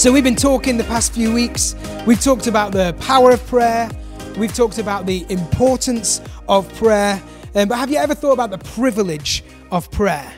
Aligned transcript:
So, 0.00 0.10
we've 0.10 0.24
been 0.24 0.34
talking 0.34 0.78
the 0.78 0.84
past 0.84 1.12
few 1.12 1.30
weeks. 1.30 1.74
We've 2.06 2.18
talked 2.18 2.46
about 2.46 2.72
the 2.72 2.96
power 3.00 3.32
of 3.32 3.46
prayer, 3.48 3.90
we've 4.38 4.54
talked 4.54 4.78
about 4.78 5.04
the 5.04 5.26
importance 5.28 6.22
of 6.48 6.74
prayer. 6.76 7.22
Um, 7.54 7.68
but 7.68 7.76
have 7.76 7.90
you 7.90 7.98
ever 7.98 8.14
thought 8.14 8.32
about 8.32 8.48
the 8.50 8.56
privilege 8.56 9.44
of 9.70 9.90
prayer? 9.90 10.32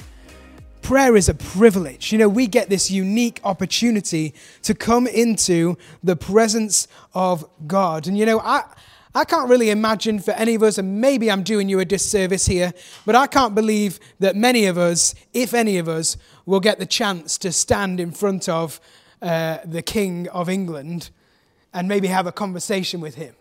Prayer 0.81 1.15
is 1.15 1.29
a 1.29 1.35
privilege. 1.35 2.11
You 2.11 2.19
know, 2.19 2.29
we 2.29 2.49
get 2.49 2.71
this 2.71 2.91
unique 2.91 3.39
opportunity 3.45 4.35
to 4.63 4.75
come 4.75 5.07
into 5.07 5.79
the 6.03 6.17
presence 6.17 6.89
of 7.15 7.49
God. 7.65 8.09
And, 8.09 8.19
you 8.19 8.27
know, 8.27 8.41
I. 8.41 8.65
I 9.15 9.27
can't 9.27 9.51
really 9.51 9.69
imagine 9.69 10.21
for 10.21 10.31
any 10.31 10.55
of 10.55 10.63
us, 10.63 10.79
and 10.79 11.03
maybe 11.03 11.31
I'm 11.31 11.43
doing 11.43 11.69
you 11.69 11.81
a 11.81 11.85
disservice 11.85 12.47
here, 12.47 12.73
but 13.05 13.15
I 13.15 13.27
can't 13.27 13.55
believe 13.55 14.01
that 14.21 14.37
many 14.37 14.65
of 14.65 14.79
us, 14.79 15.15
if 15.35 15.53
any 15.53 15.77
of 15.77 15.87
us, 15.87 16.17
will 16.47 16.61
get 16.61 16.79
the 16.79 16.87
chance 16.87 17.37
to 17.37 17.53
stand 17.53 18.01
in 18.01 18.11
front 18.11 18.49
of 18.49 18.81
uh, 19.23 19.59
the 19.65 19.83
King 19.83 20.29
of 20.29 20.49
England 20.49 21.11
and 21.73 21.89
maybe 21.89 22.09
have 22.09 22.27
a 22.27 22.33
conversation 22.33 23.01
with 23.01 23.15
him. 23.15 23.35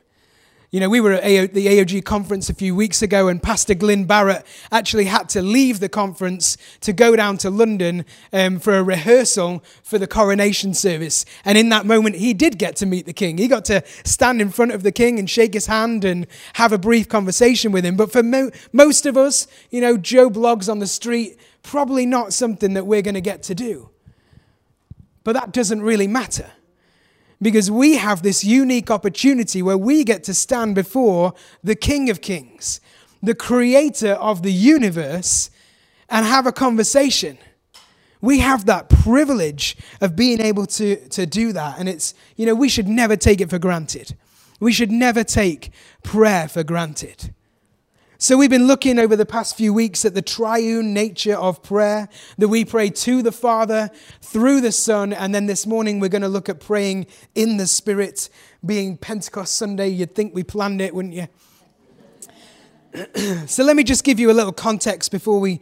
You 0.71 0.79
know, 0.79 0.87
we 0.87 1.01
were 1.01 1.11
at 1.11 1.53
the 1.53 1.67
AOG 1.67 2.05
conference 2.05 2.49
a 2.49 2.53
few 2.53 2.73
weeks 2.73 3.01
ago, 3.01 3.27
and 3.27 3.43
Pastor 3.43 3.73
Glyn 3.73 4.05
Barrett 4.05 4.45
actually 4.71 5.03
had 5.03 5.27
to 5.29 5.41
leave 5.41 5.81
the 5.81 5.89
conference 5.89 6.55
to 6.79 6.93
go 6.93 7.13
down 7.17 7.37
to 7.39 7.49
London 7.49 8.05
um, 8.31 8.57
for 8.57 8.77
a 8.77 8.83
rehearsal 8.83 9.61
for 9.83 9.99
the 9.99 10.07
coronation 10.07 10.73
service. 10.73 11.25
And 11.43 11.57
in 11.57 11.67
that 11.69 11.85
moment, 11.85 12.15
he 12.15 12.33
did 12.33 12.57
get 12.57 12.77
to 12.77 12.85
meet 12.85 13.05
the 13.05 13.11
king. 13.11 13.37
He 13.37 13.49
got 13.49 13.65
to 13.65 13.83
stand 14.05 14.41
in 14.41 14.49
front 14.49 14.71
of 14.71 14.83
the 14.83 14.93
king 14.93 15.19
and 15.19 15.29
shake 15.29 15.53
his 15.53 15.65
hand 15.65 16.05
and 16.05 16.25
have 16.53 16.71
a 16.71 16.77
brief 16.77 17.09
conversation 17.09 17.73
with 17.73 17.83
him. 17.83 17.97
But 17.97 18.13
for 18.13 18.23
mo- 18.23 18.51
most 18.71 19.05
of 19.05 19.17
us, 19.17 19.47
you 19.71 19.81
know, 19.81 19.97
Joe 19.97 20.29
Bloggs 20.29 20.71
on 20.71 20.79
the 20.79 20.87
street, 20.87 21.37
probably 21.63 22.05
not 22.05 22.31
something 22.31 22.75
that 22.75 22.87
we're 22.87 23.01
going 23.01 23.15
to 23.15 23.21
get 23.21 23.43
to 23.43 23.55
do. 23.55 23.90
But 25.23 25.33
that 25.33 25.51
doesn't 25.51 25.81
really 25.81 26.07
matter 26.07 26.51
because 27.41 27.71
we 27.71 27.97
have 27.97 28.21
this 28.21 28.43
unique 28.43 28.91
opportunity 28.91 29.61
where 29.61 29.77
we 29.77 30.03
get 30.03 30.23
to 30.25 30.33
stand 30.33 30.75
before 30.75 31.33
the 31.63 31.75
King 31.75 32.09
of 32.09 32.21
Kings, 32.21 32.79
the 33.21 33.35
creator 33.35 34.13
of 34.13 34.43
the 34.43 34.51
universe, 34.53 35.49
and 36.09 36.25
have 36.25 36.45
a 36.45 36.51
conversation. 36.51 37.37
We 38.19 38.39
have 38.39 38.65
that 38.65 38.89
privilege 38.89 39.75
of 39.99 40.15
being 40.15 40.39
able 40.39 40.67
to, 40.67 41.07
to 41.09 41.25
do 41.25 41.51
that. 41.53 41.79
And 41.79 41.89
it's, 41.89 42.13
you 42.35 42.45
know, 42.45 42.53
we 42.53 42.69
should 42.69 42.87
never 42.87 43.15
take 43.15 43.41
it 43.41 43.49
for 43.49 43.57
granted. 43.57 44.15
We 44.59 44.71
should 44.71 44.91
never 44.91 45.23
take 45.23 45.71
prayer 46.03 46.47
for 46.47 46.63
granted. 46.63 47.33
So, 48.23 48.37
we've 48.37 48.51
been 48.51 48.67
looking 48.67 48.99
over 48.99 49.15
the 49.15 49.25
past 49.25 49.57
few 49.57 49.73
weeks 49.73 50.05
at 50.05 50.13
the 50.13 50.21
triune 50.21 50.93
nature 50.93 51.33
of 51.33 51.63
prayer, 51.63 52.07
that 52.37 52.49
we 52.49 52.63
pray 52.63 52.91
to 52.91 53.23
the 53.23 53.31
Father 53.31 53.89
through 54.21 54.61
the 54.61 54.71
Son, 54.71 55.11
and 55.11 55.33
then 55.33 55.47
this 55.47 55.65
morning 55.65 55.99
we're 55.99 56.07
going 56.07 56.21
to 56.21 56.27
look 56.27 56.47
at 56.47 56.59
praying 56.59 57.07
in 57.33 57.57
the 57.57 57.65
Spirit, 57.65 58.29
being 58.63 58.95
Pentecost 58.95 59.55
Sunday. 59.55 59.87
You'd 59.87 60.13
think 60.13 60.35
we 60.35 60.43
planned 60.43 60.81
it, 60.81 60.93
wouldn't 60.93 61.15
you? 61.15 61.29
so, 63.47 63.63
let 63.63 63.75
me 63.75 63.83
just 63.83 64.03
give 64.03 64.19
you 64.19 64.29
a 64.29 64.33
little 64.33 64.53
context 64.53 65.09
before 65.09 65.39
we 65.39 65.59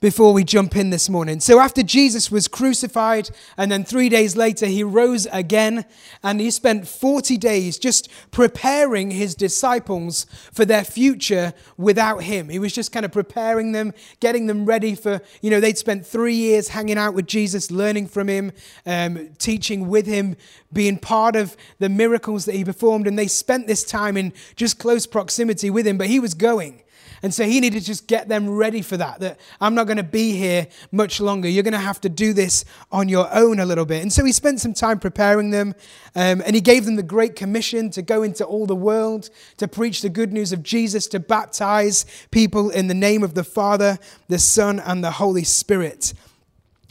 before 0.00 0.32
we 0.32 0.44
jump 0.44 0.76
in 0.76 0.90
this 0.90 1.08
morning. 1.08 1.40
So, 1.40 1.58
after 1.58 1.82
Jesus 1.82 2.30
was 2.30 2.48
crucified, 2.48 3.30
and 3.56 3.72
then 3.72 3.84
three 3.84 4.08
days 4.08 4.36
later, 4.36 4.66
he 4.66 4.82
rose 4.82 5.26
again, 5.32 5.84
and 6.22 6.40
he 6.40 6.50
spent 6.50 6.86
40 6.86 7.36
days 7.38 7.78
just 7.78 8.10
preparing 8.30 9.10
his 9.10 9.34
disciples 9.34 10.26
for 10.52 10.64
their 10.64 10.84
future 10.84 11.54
without 11.76 12.24
him. 12.24 12.48
He 12.48 12.58
was 12.58 12.74
just 12.74 12.92
kind 12.92 13.06
of 13.06 13.12
preparing 13.12 13.72
them, 13.72 13.94
getting 14.20 14.46
them 14.46 14.66
ready 14.66 14.94
for, 14.94 15.20
you 15.40 15.50
know, 15.50 15.60
they'd 15.60 15.78
spent 15.78 16.06
three 16.06 16.34
years 16.34 16.68
hanging 16.68 16.98
out 16.98 17.14
with 17.14 17.26
Jesus, 17.26 17.70
learning 17.70 18.08
from 18.08 18.28
him, 18.28 18.52
um, 18.84 19.30
teaching 19.38 19.88
with 19.88 20.06
him, 20.06 20.36
being 20.72 20.98
part 20.98 21.36
of 21.36 21.56
the 21.78 21.88
miracles 21.88 22.44
that 22.44 22.54
he 22.54 22.64
performed, 22.64 23.06
and 23.06 23.18
they 23.18 23.28
spent 23.28 23.66
this 23.66 23.82
time 23.82 24.16
in 24.16 24.32
just 24.56 24.78
close 24.78 25.06
proximity 25.06 25.70
with 25.70 25.86
him, 25.86 25.96
but 25.96 26.08
he 26.08 26.20
was 26.20 26.34
going. 26.34 26.82
And 27.22 27.32
so 27.32 27.44
he 27.44 27.60
needed 27.60 27.80
to 27.80 27.86
just 27.86 28.06
get 28.06 28.28
them 28.28 28.48
ready 28.48 28.82
for 28.82 28.96
that, 28.96 29.20
that 29.20 29.40
I'm 29.60 29.74
not 29.74 29.84
going 29.84 29.96
to 29.96 30.02
be 30.02 30.32
here 30.32 30.68
much 30.92 31.20
longer. 31.20 31.48
You're 31.48 31.62
going 31.62 31.72
to 31.72 31.78
have 31.78 32.00
to 32.02 32.08
do 32.08 32.32
this 32.32 32.64
on 32.92 33.08
your 33.08 33.28
own 33.34 33.58
a 33.58 33.66
little 33.66 33.86
bit. 33.86 34.02
And 34.02 34.12
so 34.12 34.24
he 34.24 34.32
spent 34.32 34.60
some 34.60 34.74
time 34.74 34.98
preparing 34.98 35.50
them, 35.50 35.74
um, 36.14 36.42
and 36.44 36.54
he 36.54 36.60
gave 36.60 36.84
them 36.84 36.96
the 36.96 37.02
Great 37.02 37.36
Commission 37.36 37.90
to 37.90 38.02
go 38.02 38.22
into 38.22 38.44
all 38.44 38.66
the 38.66 38.76
world, 38.76 39.30
to 39.56 39.66
preach 39.66 40.02
the 40.02 40.08
good 40.08 40.32
news 40.32 40.52
of 40.52 40.62
Jesus, 40.62 41.06
to 41.08 41.20
baptize 41.20 42.04
people 42.30 42.70
in 42.70 42.86
the 42.86 42.94
name 42.94 43.22
of 43.22 43.34
the 43.34 43.44
Father, 43.44 43.98
the 44.28 44.38
Son, 44.38 44.78
and 44.80 45.02
the 45.02 45.12
Holy 45.12 45.44
Spirit. 45.44 46.12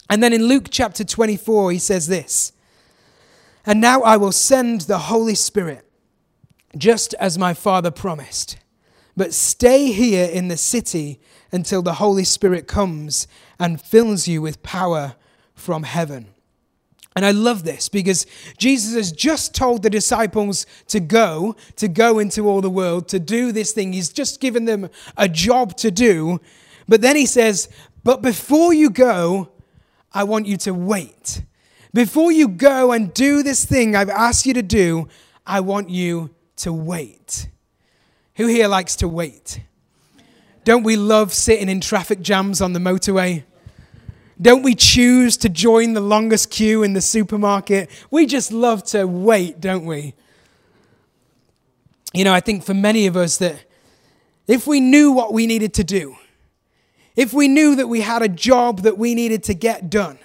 And 0.09 0.22
then 0.22 0.34
in 0.34 0.46
Luke 0.46 0.68
chapter 0.69 1.03
24, 1.03 1.72
he 1.72 1.80
says 1.80 2.08
this 2.08 2.52
And 3.66 3.81
now 3.81 4.02
I 4.02 4.18
will 4.18 4.31
send 4.31 4.81
the 4.81 4.97
Holy 5.00 5.35
Spirit, 5.35 5.85
just 6.78 7.14
as 7.16 7.38
my 7.38 7.53
Father 7.53 7.91
promised. 7.91 8.58
But 9.18 9.34
stay 9.34 9.92
here 9.92 10.30
in 10.30 10.50
the 10.50 10.58
city 10.58 11.20
until 11.52 11.81
the 11.81 11.94
Holy 11.94 12.24
Spirit 12.24 12.68
comes 12.68 13.28
and 13.59 13.81
fills 13.81 14.28
you 14.28 14.42
with 14.42 14.64
power 14.64 15.16
from 15.53 15.84
heaven. 15.84 16.28
And 17.16 17.26
I 17.26 17.31
love 17.31 17.64
this 17.64 17.88
because 17.88 18.26
Jesus 18.58 18.94
has 18.94 19.12
just 19.14 19.56
told 19.56 19.84
the 19.84 19.90
disciples 19.90 20.66
to 20.88 21.00
go, 21.00 21.56
to 21.78 21.88
go 21.88 22.20
into 22.20 22.50
all 22.50 22.59
the 22.59 22.70
world, 22.70 23.08
to 23.09 23.20
do 23.20 23.53
this 23.53 23.72
thing. 23.72 23.94
He's 23.94 24.09
just 24.09 24.42
given 24.42 24.66
them 24.66 24.90
a 25.16 25.30
job 25.30 25.78
to 25.78 25.92
do. 25.92 26.42
But 26.90 27.00
then 27.00 27.16
he 27.16 27.26
says, 27.26 27.70
But 28.03 28.22
before 28.22 28.74
you 28.74 28.90
go, 28.90 29.50
I 30.14 30.26
want 30.26 30.46
you 30.46 30.58
to 30.58 30.74
wait. 30.74 31.44
Before 31.94 32.34
you 32.34 32.50
go 32.50 32.92
and 32.92 33.14
do 33.14 33.44
this 33.44 33.64
thing 33.64 33.96
I've 33.96 34.09
asked 34.09 34.46
you 34.46 34.53
to 34.53 34.62
do, 34.62 35.08
I 35.46 35.62
want 35.62 35.90
you 35.90 36.32
to 36.58 36.74
wait. 36.74 37.47
Who 38.35 38.47
here 38.47 38.68
likes 38.68 38.96
to 38.97 39.07
wait? 39.07 39.62
Don't 40.63 40.84
we 40.84 40.96
love 40.96 41.34
sitting 41.34 41.69
in 41.69 41.79
traffic 41.79 42.22
jams 42.22 42.62
on 42.62 42.73
the 42.73 42.79
motorway? 42.79 43.44
Don't 44.41 44.63
we 44.63 44.75
choose 44.75 45.38
to 45.38 45.50
join 45.50 45.94
the 45.94 46.01
longest 46.01 46.50
queue 46.50 46.84
in 46.84 46.94
the 46.94 47.01
supermarket? 47.01 47.90
We 48.12 48.25
just 48.25 48.51
love 48.51 48.84
to 48.85 49.06
wait, 49.06 49.62
don't 49.62 49.85
we? 49.85 50.13
You 52.13 52.23
know, 52.23 52.34
I 52.34 52.41
think 52.41 52.63
for 52.63 52.73
many 52.73 53.07
of 53.07 53.16
us 53.16 53.38
that 53.38 53.63
if 54.47 54.67
we 54.67 54.79
knew 54.79 55.12
what 55.12 55.34
we 55.34 55.47
needed 55.47 55.73
to 55.75 55.84
do, 55.84 56.17
if 57.16 57.31
we 57.34 57.47
knew 57.47 57.75
that 57.75 57.88
we 57.88 58.02
had 58.02 58.22
a 58.22 58.28
job 58.28 58.81
that 58.81 58.97
we 58.97 59.16
needed 59.16 59.44
to 59.44 59.53
get 59.53 59.90
done, 59.90 60.19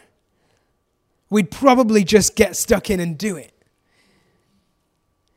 we'd 1.29 1.51
probably 1.51 2.03
just 2.03 2.35
get 2.35 2.57
stuck 2.57 2.91
in 2.91 2.99
and 2.99 3.17
do 3.17 3.37
it. 3.37 3.53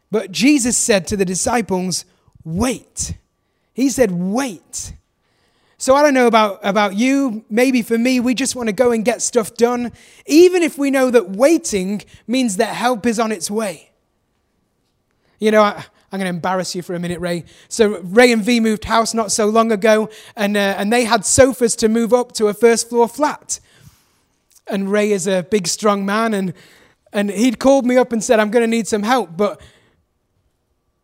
But 0.09 0.31
Jesus 0.31 0.78
said 0.78 1.05
to 1.07 1.17
the 1.17 1.25
disciples, 1.25 2.05
wait. 2.45 3.15
He 3.73 3.89
said, 3.89 4.11
wait. 4.11 4.93
So 5.77 5.95
I 5.95 6.01
don't 6.01 6.13
know 6.13 6.27
about, 6.27 6.59
about 6.63 6.95
you. 6.95 7.43
Maybe 7.49 7.81
for 7.81 7.97
me, 7.97 8.19
we 8.19 8.33
just 8.33 8.55
want 8.55 8.67
to 8.67 8.73
go 8.73 8.91
and 8.91 9.03
get 9.03 9.21
stuff 9.21 9.53
done, 9.55 9.91
even 10.25 10.63
if 10.63 10.77
we 10.77 10.89
know 10.89 11.09
that 11.09 11.31
waiting 11.31 12.01
means 12.25 12.57
that 12.57 12.73
help 12.73 13.05
is 13.05 13.19
on 13.19 13.31
its 13.31 13.51
way. 13.51 13.91
You 15.40 15.51
know, 15.51 15.61
I, 15.61 15.72
am 16.13 16.19
going 16.19 16.22
to 16.22 16.29
embarrass 16.29 16.73
you 16.73 16.84
for 16.84 16.95
a 16.95 16.99
minute, 16.99 17.19
Ray. 17.19 17.43
So 17.67 17.99
Ray 17.99 18.31
and 18.31 18.41
V 18.41 18.61
moved 18.61 18.85
house 18.85 19.13
not 19.13 19.31
so 19.31 19.47
long 19.47 19.73
ago, 19.73 20.09
and, 20.37 20.55
uh, 20.55 20.75
and 20.78 20.93
they 20.93 21.03
had 21.03 21.25
sofas 21.25 21.75
to 21.78 21.89
move 21.89 22.13
up 22.13 22.31
to 22.34 22.47
a 22.47 22.53
first 22.53 22.87
floor 22.87 23.09
flat. 23.09 23.59
And 24.67 24.89
Ray 24.89 25.11
is 25.11 25.28
a 25.28 25.43
big, 25.43 25.67
strong 25.67 26.05
man, 26.05 26.34
and, 26.34 26.53
and 27.11 27.29
he'd 27.29 27.59
called 27.59 27.85
me 27.85 27.97
up 27.97 28.13
and 28.13 28.23
said, 28.23 28.39
I'm 28.39 28.51
going 28.51 28.63
to 28.63 28.72
need 28.72 28.87
some 28.87 29.03
help, 29.03 29.35
but 29.35 29.59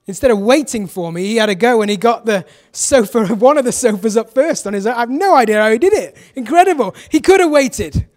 Instead 0.10 0.32
of 0.32 0.40
waiting 0.40 0.88
for 0.88 1.12
me, 1.12 1.24
he 1.24 1.36
had 1.36 1.46
to 1.46 1.56
go 1.56 1.84
and 1.84 1.92
he 1.92 1.96
got 1.96 2.26
the 2.26 2.44
sofa, 2.72 3.28
one 3.36 3.60
of 3.60 3.64
the 3.64 3.72
sofas 3.72 4.18
up 4.18 4.34
first 4.34 4.66
on 4.66 4.74
his 4.74 4.88
own. 4.88 4.96
I 4.96 5.02
have 5.02 5.10
no 5.12 5.36
idea 5.36 5.62
how 5.62 5.70
he 5.70 5.78
did 5.78 5.94
it. 5.94 6.18
Incredible. 6.34 6.96
He 7.12 7.20
could 7.20 7.40
have 7.40 7.52
waited, 7.52 8.08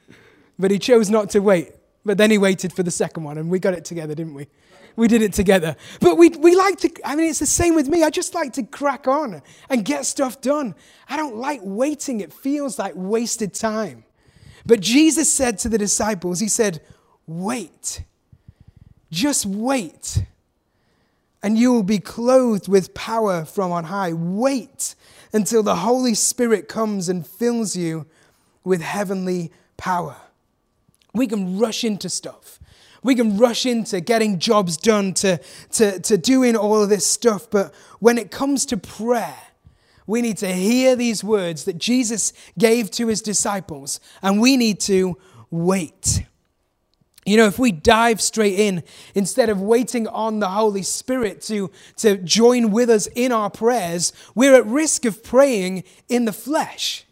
but 0.58 0.70
he 0.70 0.78
chose 0.78 1.10
not 1.10 1.28
to 1.30 1.40
wait. 1.40 1.72
But 2.02 2.16
then 2.16 2.30
he 2.30 2.38
waited 2.38 2.72
for 2.72 2.82
the 2.82 2.90
second 2.90 3.24
one 3.24 3.36
and 3.36 3.50
we 3.50 3.58
got 3.58 3.74
it 3.74 3.84
together, 3.84 4.14
didn't 4.14 4.32
we? 4.32 4.46
We 4.96 5.06
did 5.06 5.20
it 5.20 5.34
together. 5.34 5.76
But 6.00 6.16
we, 6.16 6.30
we 6.30 6.54
like 6.56 6.78
to, 6.78 6.90
I 7.04 7.14
mean, 7.14 7.28
it's 7.28 7.40
the 7.40 7.44
same 7.46 7.74
with 7.74 7.88
me. 7.88 8.02
I 8.02 8.08
just 8.08 8.34
like 8.34 8.54
to 8.54 8.62
crack 8.62 9.06
on 9.06 9.42
and 9.68 9.84
get 9.84 10.06
stuff 10.06 10.40
done. 10.40 10.74
I 11.10 11.18
don't 11.18 11.36
like 11.36 11.60
waiting, 11.62 12.20
it 12.20 12.32
feels 12.32 12.78
like 12.78 12.94
wasted 12.96 13.52
time. 13.52 14.04
But 14.64 14.80
Jesus 14.80 15.30
said 15.30 15.58
to 15.58 15.68
the 15.68 15.76
disciples, 15.76 16.40
He 16.40 16.48
said, 16.48 16.80
wait. 17.26 18.02
Just 19.10 19.44
wait 19.44 20.24
and 21.42 21.58
you 21.58 21.72
will 21.72 21.82
be 21.82 21.98
clothed 21.98 22.68
with 22.68 22.94
power 22.94 23.44
from 23.44 23.72
on 23.72 23.84
high. 23.84 24.12
Wait 24.12 24.94
until 25.32 25.62
the 25.62 25.76
Holy 25.76 26.14
Spirit 26.14 26.68
comes 26.68 27.08
and 27.08 27.26
fills 27.26 27.74
you 27.74 28.06
with 28.64 28.80
heavenly 28.80 29.50
power. 29.76 30.16
We 31.14 31.26
can 31.26 31.58
rush 31.58 31.84
into 31.84 32.08
stuff. 32.08 32.60
We 33.02 33.14
can 33.14 33.36
rush 33.36 33.66
into 33.66 34.00
getting 34.00 34.38
jobs 34.38 34.76
done, 34.76 35.14
to, 35.14 35.40
to, 35.72 35.98
to 36.00 36.16
doing 36.16 36.54
all 36.54 36.80
of 36.82 36.88
this 36.88 37.06
stuff. 37.06 37.50
But 37.50 37.74
when 37.98 38.16
it 38.16 38.30
comes 38.30 38.64
to 38.66 38.76
prayer, 38.76 39.36
we 40.06 40.22
need 40.22 40.38
to 40.38 40.52
hear 40.52 40.94
these 40.94 41.24
words 41.24 41.64
that 41.64 41.78
Jesus 41.78 42.32
gave 42.58 42.90
to 42.92 43.08
his 43.08 43.22
disciples, 43.22 43.98
and 44.22 44.40
we 44.40 44.56
need 44.56 44.80
to 44.80 45.18
wait. 45.50 46.24
You 47.24 47.36
know, 47.36 47.46
if 47.46 47.58
we 47.58 47.70
dive 47.70 48.20
straight 48.20 48.58
in 48.58 48.82
instead 49.14 49.48
of 49.48 49.60
waiting 49.60 50.08
on 50.08 50.40
the 50.40 50.48
Holy 50.48 50.82
Spirit 50.82 51.40
to, 51.42 51.70
to 51.98 52.16
join 52.16 52.72
with 52.72 52.90
us 52.90 53.06
in 53.14 53.30
our 53.30 53.48
prayers, 53.48 54.12
we're 54.34 54.56
at 54.56 54.66
risk 54.66 55.04
of 55.04 55.22
praying 55.22 55.84
in 56.08 56.24
the 56.24 56.32
flesh. 56.32 57.04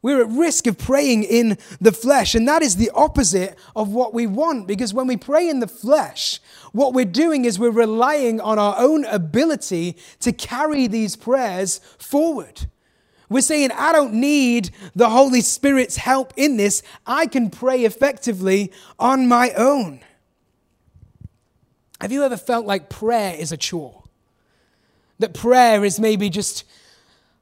We're 0.00 0.20
at 0.20 0.28
risk 0.28 0.66
of 0.66 0.76
praying 0.76 1.24
in 1.24 1.56
the 1.80 1.92
flesh, 1.92 2.34
and 2.34 2.46
that 2.46 2.60
is 2.62 2.76
the 2.76 2.90
opposite 2.94 3.58
of 3.74 3.88
what 3.88 4.12
we 4.12 4.26
want 4.26 4.66
because 4.66 4.92
when 4.92 5.06
we 5.06 5.16
pray 5.16 5.48
in 5.48 5.60
the 5.60 5.66
flesh, 5.66 6.40
what 6.72 6.92
we're 6.92 7.06
doing 7.06 7.46
is 7.46 7.58
we're 7.58 7.70
relying 7.70 8.38
on 8.38 8.58
our 8.58 8.74
own 8.78 9.06
ability 9.06 9.96
to 10.20 10.32
carry 10.32 10.86
these 10.86 11.16
prayers 11.16 11.78
forward. 11.98 12.66
We're 13.28 13.40
saying, 13.40 13.72
I 13.72 13.92
don't 13.92 14.14
need 14.14 14.70
the 14.94 15.08
Holy 15.08 15.40
Spirit's 15.40 15.96
help 15.96 16.32
in 16.36 16.56
this. 16.56 16.82
I 17.06 17.26
can 17.26 17.50
pray 17.50 17.84
effectively 17.84 18.72
on 18.98 19.28
my 19.28 19.50
own. 19.56 20.00
Have 22.00 22.12
you 22.12 22.22
ever 22.22 22.36
felt 22.36 22.66
like 22.66 22.90
prayer 22.90 23.34
is 23.34 23.50
a 23.50 23.56
chore? 23.56 24.04
That 25.20 25.32
prayer 25.32 25.84
is 25.84 25.98
maybe 25.98 26.28
just 26.28 26.64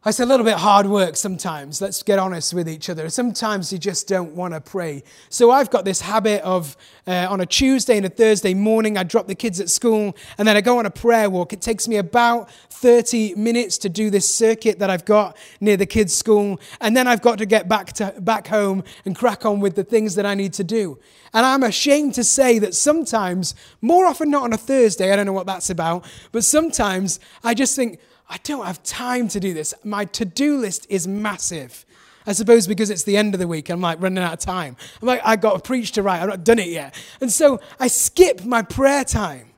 it's 0.05 0.19
a 0.19 0.27
little 0.27 0.45
bit 0.45 0.57
hard 0.57 0.87
work 0.87 1.17
sometimes. 1.17 1.81
Let's 1.81 2.03
get 2.03 2.19
honest 2.19 2.53
with 2.53 2.69
each 2.69 2.91
other. 2.91 3.09
Sometimes 3.09 3.73
you 3.73 3.79
just 3.79 4.09
don't 4.09 4.35
want 4.35 4.53
to 4.53 4.61
pray. 4.61 5.05
So 5.29 5.53
I've 5.53 5.71
got 5.71 5.85
this 5.85 6.01
habit 6.01 6.43
of 6.43 6.77
uh, 7.07 7.29
on 7.31 7.41
a 7.41 7.47
Tuesday 7.47 7.97
and 7.97 8.07
a 8.07 8.09
Thursday 8.09 8.53
morning, 8.53 8.99
I 8.99 9.05
drop 9.05 9.29
the 9.29 9.37
kids 9.37 9.61
at 9.61 9.71
school 9.71 10.17
and 10.39 10.49
then 10.49 10.57
I 10.57 10.61
go 10.61 10.79
on 10.79 10.87
a 10.87 10.91
prayer 10.91 11.31
walk. 11.31 11.53
It 11.53 11.61
takes 11.61 11.87
me 11.87 11.99
about 11.99 12.51
30 12.71 13.37
minutes 13.37 13.79
to 13.79 13.89
do 13.89 14.11
this 14.11 14.29
circuit 14.29 14.81
that 14.81 14.91
I've 14.91 15.05
got 15.05 15.37
near 15.61 15.77
the 15.77 15.87
kids' 15.87 16.15
school. 16.15 16.61
And 16.81 16.97
then 16.97 17.07
I've 17.07 17.23
got 17.23 17.39
to 17.39 17.47
get 17.47 17.69
back, 17.69 17.93
to, 17.95 18.13
back 18.19 18.49
home 18.49 18.83
and 19.05 19.15
crack 19.15 19.47
on 19.47 19.61
with 19.61 19.77
the 19.77 19.85
things 19.85 20.17
that 20.17 20.27
I 20.27 20.35
need 20.35 20.53
to 20.55 20.65
do. 20.65 20.99
And 21.33 21.47
I'm 21.47 21.63
ashamed 21.63 22.15
to 22.15 22.25
say 22.25 22.59
that 22.59 22.75
sometimes, 22.75 23.55
more 23.81 24.07
often 24.07 24.31
not 24.31 24.43
on 24.43 24.53
a 24.53 24.59
Thursday, 24.59 25.13
I 25.13 25.17
don't 25.17 25.27
know 25.27 25.33
what 25.33 25.47
that's 25.47 25.71
about, 25.71 26.05
but 26.33 26.45
sometimes 26.45 27.21
I 27.45 27.55
just 27.55 27.77
think, 27.77 28.01
I 28.29 28.39
don't 28.45 28.65
have 28.65 28.83
time 28.83 29.29
to 29.29 29.41
do 29.41 29.53
this. 29.55 29.75
My 29.85 30.05
to 30.07 30.25
do 30.25 30.59
list 30.59 30.87
is 30.89 31.07
massive. 31.07 31.85
I 32.27 32.33
suppose 32.33 32.67
because 32.67 32.91
it's 32.91 33.03
the 33.03 33.17
end 33.17 33.35
of 33.35 33.41
the 33.41 33.49
week, 33.49 33.69
I'm 33.69 33.81
like 33.81 34.01
running 34.01 34.23
out 34.23 34.33
of 34.33 34.39
time. 34.39 34.77
I'm 35.01 35.09
like, 35.09 35.21
I 35.25 35.37
got 35.37 35.57
a 35.57 35.61
preach 35.61 35.93
to 35.93 36.03
write, 36.03 36.23
I've 36.23 36.29
not 36.29 36.45
done 36.45 36.59
it 36.59 36.69
yet. 36.69 36.95
And 37.21 37.33
so 37.33 37.61
I 37.81 37.89
skip 37.89 38.45
my 38.45 38.63
prayer 38.63 39.05
time 39.05 39.51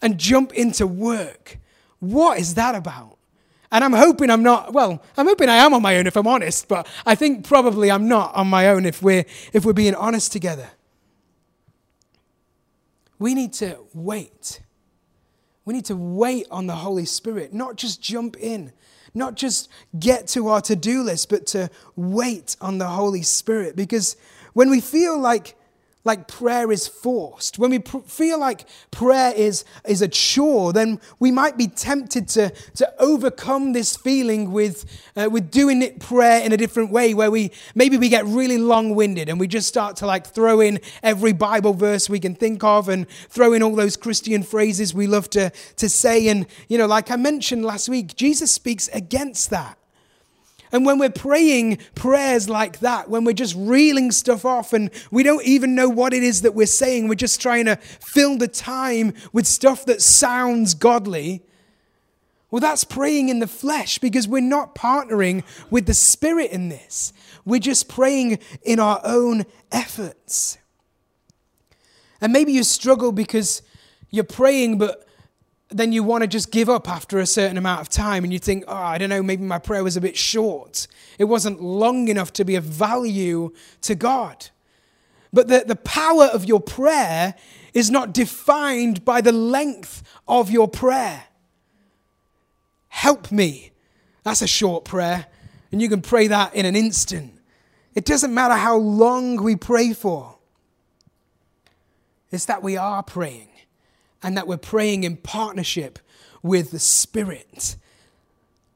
and 0.00 0.18
jump 0.18 0.52
into 0.54 0.86
work. 0.86 1.58
What 1.98 2.38
is 2.38 2.54
that 2.54 2.74
about? 2.74 3.18
And 3.70 3.84
I'm 3.84 3.92
hoping 3.92 4.30
I'm 4.30 4.42
not, 4.42 4.72
well, 4.72 5.02
I'm 5.16 5.26
hoping 5.26 5.48
I 5.48 5.56
am 5.56 5.74
on 5.74 5.82
my 5.82 5.98
own 5.98 6.06
if 6.06 6.16
I'm 6.16 6.26
honest, 6.26 6.68
but 6.68 6.86
I 7.04 7.14
think 7.14 7.46
probably 7.46 7.90
I'm 7.90 8.08
not 8.08 8.34
on 8.34 8.46
my 8.46 8.68
own 8.68 8.86
if 8.86 9.02
we're, 9.02 9.24
if 9.52 9.64
we're 9.64 9.72
being 9.74 9.94
honest 9.94 10.32
together. 10.32 10.70
We 13.18 13.34
need 13.34 13.52
to 13.54 13.78
wait 13.92 14.60
we 15.68 15.74
need 15.74 15.84
to 15.84 15.96
wait 15.96 16.46
on 16.50 16.66
the 16.66 16.76
Holy 16.76 17.04
Spirit, 17.04 17.52
not 17.52 17.76
just 17.76 18.00
jump 18.00 18.38
in, 18.40 18.72
not 19.12 19.34
just 19.34 19.68
get 19.98 20.26
to 20.28 20.48
our 20.48 20.62
to 20.62 20.74
do 20.74 21.02
list, 21.02 21.28
but 21.28 21.46
to 21.48 21.68
wait 21.94 22.56
on 22.58 22.78
the 22.78 22.86
Holy 22.86 23.20
Spirit. 23.20 23.76
Because 23.76 24.16
when 24.54 24.70
we 24.70 24.80
feel 24.80 25.18
like 25.18 25.57
like 26.08 26.26
prayer 26.26 26.72
is 26.72 26.88
forced, 26.88 27.58
when 27.58 27.70
we 27.70 27.78
pr- 27.78 27.98
feel 27.98 28.40
like 28.40 28.64
prayer 28.90 29.32
is, 29.36 29.64
is 29.86 30.02
a 30.02 30.08
chore, 30.08 30.72
then 30.72 31.00
we 31.20 31.30
might 31.30 31.56
be 31.56 31.68
tempted 31.68 32.26
to, 32.28 32.50
to 32.74 32.92
overcome 32.98 33.74
this 33.74 33.96
feeling 33.96 34.50
with, 34.50 34.86
uh, 35.14 35.28
with 35.30 35.50
doing 35.50 35.82
it 35.82 36.00
prayer 36.00 36.42
in 36.44 36.50
a 36.52 36.56
different 36.56 36.90
way, 36.90 37.12
where 37.12 37.30
we 37.30 37.50
maybe 37.74 37.98
we 37.98 38.08
get 38.08 38.24
really 38.24 38.56
long 38.56 38.94
winded 38.94 39.28
and 39.28 39.38
we 39.38 39.46
just 39.46 39.68
start 39.68 39.96
to 39.96 40.06
like 40.06 40.26
throw 40.26 40.60
in 40.60 40.80
every 41.02 41.34
Bible 41.34 41.74
verse 41.74 42.08
we 42.08 42.18
can 42.18 42.34
think 42.34 42.64
of 42.64 42.88
and 42.88 43.06
throw 43.28 43.52
in 43.52 43.62
all 43.62 43.76
those 43.76 43.96
Christian 43.96 44.42
phrases 44.42 44.94
we 44.94 45.06
love 45.06 45.28
to, 45.30 45.50
to 45.76 45.88
say. 45.88 46.28
And, 46.28 46.46
you 46.68 46.78
know, 46.78 46.86
like 46.86 47.10
I 47.10 47.16
mentioned 47.16 47.64
last 47.64 47.88
week, 47.88 48.16
Jesus 48.16 48.50
speaks 48.50 48.88
against 48.88 49.50
that. 49.50 49.76
And 50.72 50.84
when 50.84 50.98
we're 50.98 51.10
praying 51.10 51.78
prayers 51.94 52.48
like 52.48 52.80
that, 52.80 53.08
when 53.08 53.24
we're 53.24 53.32
just 53.32 53.54
reeling 53.56 54.12
stuff 54.12 54.44
off 54.44 54.72
and 54.72 54.90
we 55.10 55.22
don't 55.22 55.44
even 55.44 55.74
know 55.74 55.88
what 55.88 56.12
it 56.12 56.22
is 56.22 56.42
that 56.42 56.54
we're 56.54 56.66
saying, 56.66 57.08
we're 57.08 57.14
just 57.14 57.40
trying 57.40 57.64
to 57.66 57.76
fill 57.76 58.36
the 58.36 58.48
time 58.48 59.14
with 59.32 59.46
stuff 59.46 59.84
that 59.86 60.02
sounds 60.02 60.74
godly. 60.74 61.42
Well, 62.50 62.60
that's 62.60 62.84
praying 62.84 63.28
in 63.28 63.40
the 63.40 63.46
flesh 63.46 63.98
because 63.98 64.26
we're 64.26 64.40
not 64.40 64.74
partnering 64.74 65.44
with 65.70 65.86
the 65.86 65.94
Spirit 65.94 66.50
in 66.50 66.68
this. 66.68 67.12
We're 67.44 67.60
just 67.60 67.88
praying 67.88 68.38
in 68.62 68.78
our 68.80 69.00
own 69.04 69.44
efforts. 69.72 70.58
And 72.20 72.32
maybe 72.32 72.52
you 72.52 72.62
struggle 72.62 73.12
because 73.12 73.62
you're 74.10 74.24
praying, 74.24 74.78
but 74.78 75.07
then 75.70 75.92
you 75.92 76.02
want 76.02 76.22
to 76.22 76.26
just 76.26 76.50
give 76.50 76.68
up 76.68 76.88
after 76.88 77.18
a 77.18 77.26
certain 77.26 77.58
amount 77.58 77.80
of 77.80 77.88
time 77.88 78.24
and 78.24 78.32
you 78.32 78.38
think, 78.38 78.64
oh, 78.66 78.74
I 78.74 78.96
don't 78.96 79.10
know, 79.10 79.22
maybe 79.22 79.42
my 79.42 79.58
prayer 79.58 79.84
was 79.84 79.96
a 79.96 80.00
bit 80.00 80.16
short. 80.16 80.86
It 81.18 81.24
wasn't 81.24 81.60
long 81.60 82.08
enough 82.08 82.32
to 82.34 82.44
be 82.44 82.56
of 82.56 82.64
value 82.64 83.52
to 83.82 83.94
God. 83.94 84.48
But 85.30 85.48
the, 85.48 85.64
the 85.66 85.76
power 85.76 86.24
of 86.24 86.46
your 86.46 86.60
prayer 86.60 87.34
is 87.74 87.90
not 87.90 88.14
defined 88.14 89.04
by 89.04 89.20
the 89.20 89.32
length 89.32 90.02
of 90.26 90.50
your 90.50 90.68
prayer. 90.68 91.24
Help 92.88 93.30
me. 93.30 93.72
That's 94.22 94.40
a 94.40 94.46
short 94.46 94.84
prayer, 94.84 95.26
and 95.70 95.80
you 95.80 95.88
can 95.88 96.02
pray 96.02 96.26
that 96.28 96.54
in 96.54 96.66
an 96.66 96.76
instant. 96.76 97.34
It 97.94 98.04
doesn't 98.04 98.32
matter 98.32 98.54
how 98.54 98.76
long 98.76 99.42
we 99.42 99.54
pray 99.54 99.92
for, 99.92 100.38
it's 102.30 102.46
that 102.46 102.62
we 102.62 102.76
are 102.76 103.02
praying 103.02 103.48
and 104.22 104.36
that 104.36 104.46
we're 104.46 104.56
praying 104.56 105.04
in 105.04 105.16
partnership 105.16 105.98
with 106.42 106.70
the 106.70 106.78
Spirit. 106.78 107.76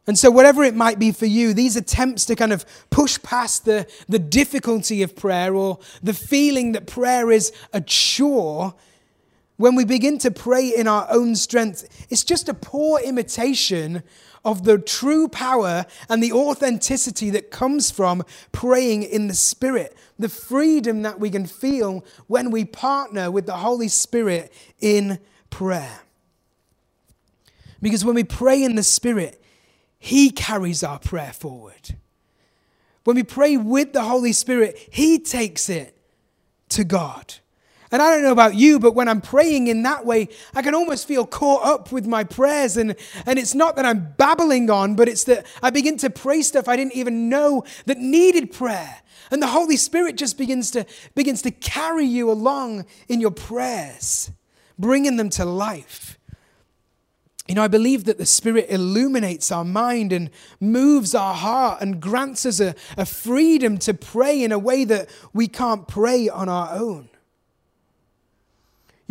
And 0.07 0.19
so, 0.19 0.31
whatever 0.31 0.65
it 0.65 0.75
might 0.75 0.99
be 0.99 1.13
for 1.13 1.27
you, 1.27 1.55
these 1.55 1.77
attempts 1.77 2.25
to 2.27 2.35
kind 2.35 2.53
of 2.53 2.65
push 2.91 3.23
past 3.23 3.65
the, 3.65 3.87
the 4.09 4.19
difficulty 4.19 5.03
of 5.03 5.15
prayer 5.15 5.55
or 5.55 5.79
the 6.03 6.15
feeling 6.15 6.73
that 6.73 6.87
prayer 6.87 7.31
is 7.31 7.53
a 7.73 7.81
chore, 7.81 8.75
when 9.59 9.77
we 9.77 9.85
begin 9.85 10.19
to 10.19 10.31
pray 10.33 10.69
in 10.69 10.89
our 10.89 11.07
own 11.09 11.37
strength, 11.37 12.07
it's 12.11 12.25
just 12.25 12.49
a 12.49 12.55
poor 12.55 12.99
imitation 13.01 14.03
of 14.45 14.65
the 14.65 14.79
true 14.79 15.29
power 15.29 15.87
and 16.09 16.23
the 16.23 16.33
authenticity 16.33 17.31
that 17.31 17.51
comes 17.51 17.91
from 17.91 18.25
praying 18.51 19.03
in 19.03 19.29
the 19.29 19.35
Spirit, 19.35 19.97
the 20.19 20.29
freedom 20.29 21.03
that 21.03 21.21
we 21.21 21.31
can 21.31 21.47
feel 21.47 22.05
when 22.27 22.51
we 22.51 22.65
partner 22.65 23.31
with 23.31 23.47
the 23.47 23.57
Holy 23.57 23.89
Spirit 23.89 24.53
in 24.81 25.19
prayer. 25.51 26.01
Because 27.81 28.05
when 28.05 28.15
we 28.15 28.25
pray 28.25 28.63
in 28.63 28.75
the 28.75 28.83
Spirit, 28.83 29.43
He 29.99 30.31
carries 30.31 30.83
our 30.83 30.99
prayer 30.99 31.33
forward. 31.33 31.97
When 33.05 33.17
we 33.17 33.25
pray 33.25 33.57
with 33.57 33.93
the 33.93 34.03
Holy 34.03 34.33
Spirit, 34.33 34.79
He 34.91 35.19
takes 35.19 35.69
it 35.69 35.97
to 36.71 36.85
God. 36.85 37.35
And 37.93 38.03
I 38.03 38.11
don't 38.11 38.23
know 38.23 38.33
about 38.33 38.55
you, 38.55 38.81
but 38.81 38.95
when 38.95 39.07
I'm 39.07 39.21
praying 39.21 39.69
in 39.69 39.83
that 39.83 40.05
way, 40.05 40.29
I 40.55 40.63
can 40.63 40.75
almost 40.75 41.07
feel 41.07 41.27
caught 41.27 41.65
up 41.65 41.93
with 41.93 42.07
my 42.07 42.25
prayers. 42.25 42.77
And, 42.77 42.97
and 43.27 43.39
it's 43.39 43.55
not 43.55 43.77
that 43.77 43.85
I'm 43.85 44.15
babbling 44.17 44.71
on, 44.71 44.97
but 44.97 45.09
it's 45.09 45.25
that 45.25 45.47
I 45.63 45.71
begin 45.71 45.99
to 45.99 46.11
pray 46.11 46.43
stuff 46.43 46.69
I 46.69 46.77
didn't 46.77 46.95
even 46.95 47.29
know 47.29 47.65
that 47.87 47.99
needed 47.99 48.51
prayer. 48.51 49.03
And 49.31 49.41
the 49.41 49.47
Holy 49.47 49.77
Spirit 49.77 50.17
just 50.17 50.37
begins 50.37 50.71
to, 50.73 50.87
begins 51.15 51.43
to 51.43 51.51
carry 51.51 52.07
you 52.07 52.31
along 52.31 52.87
in 53.09 53.21
your 53.21 53.31
prayers 53.31 54.31
bringing 54.79 55.17
them 55.17 55.31
to 55.31 55.45
life. 55.45 56.19
You 57.49 57.57
know, 57.57 57.63
I 57.63 57.69
believe 57.69 58.05
that 58.05 58.19
the 58.19 58.27
Spirit 58.27 58.67
illuminates 58.69 59.51
our 59.51 59.65
mind 59.65 60.13
and 60.13 60.31
moves 60.61 61.15
our 61.15 61.35
heart 61.35 61.81
and 61.81 62.01
grants 62.01 62.47
us 62.47 62.61
a, 62.61 62.75
a 62.97 63.05
freedom 63.05 63.79
to 63.79 63.95
pray 63.95 64.43
in 64.43 64.53
a 64.53 64.59
way 64.59 64.85
that 64.85 65.09
we 65.33 65.49
can't 65.49 65.89
pray 65.89 66.29
on 66.29 66.49
our 66.49 66.75
own. 66.75 67.09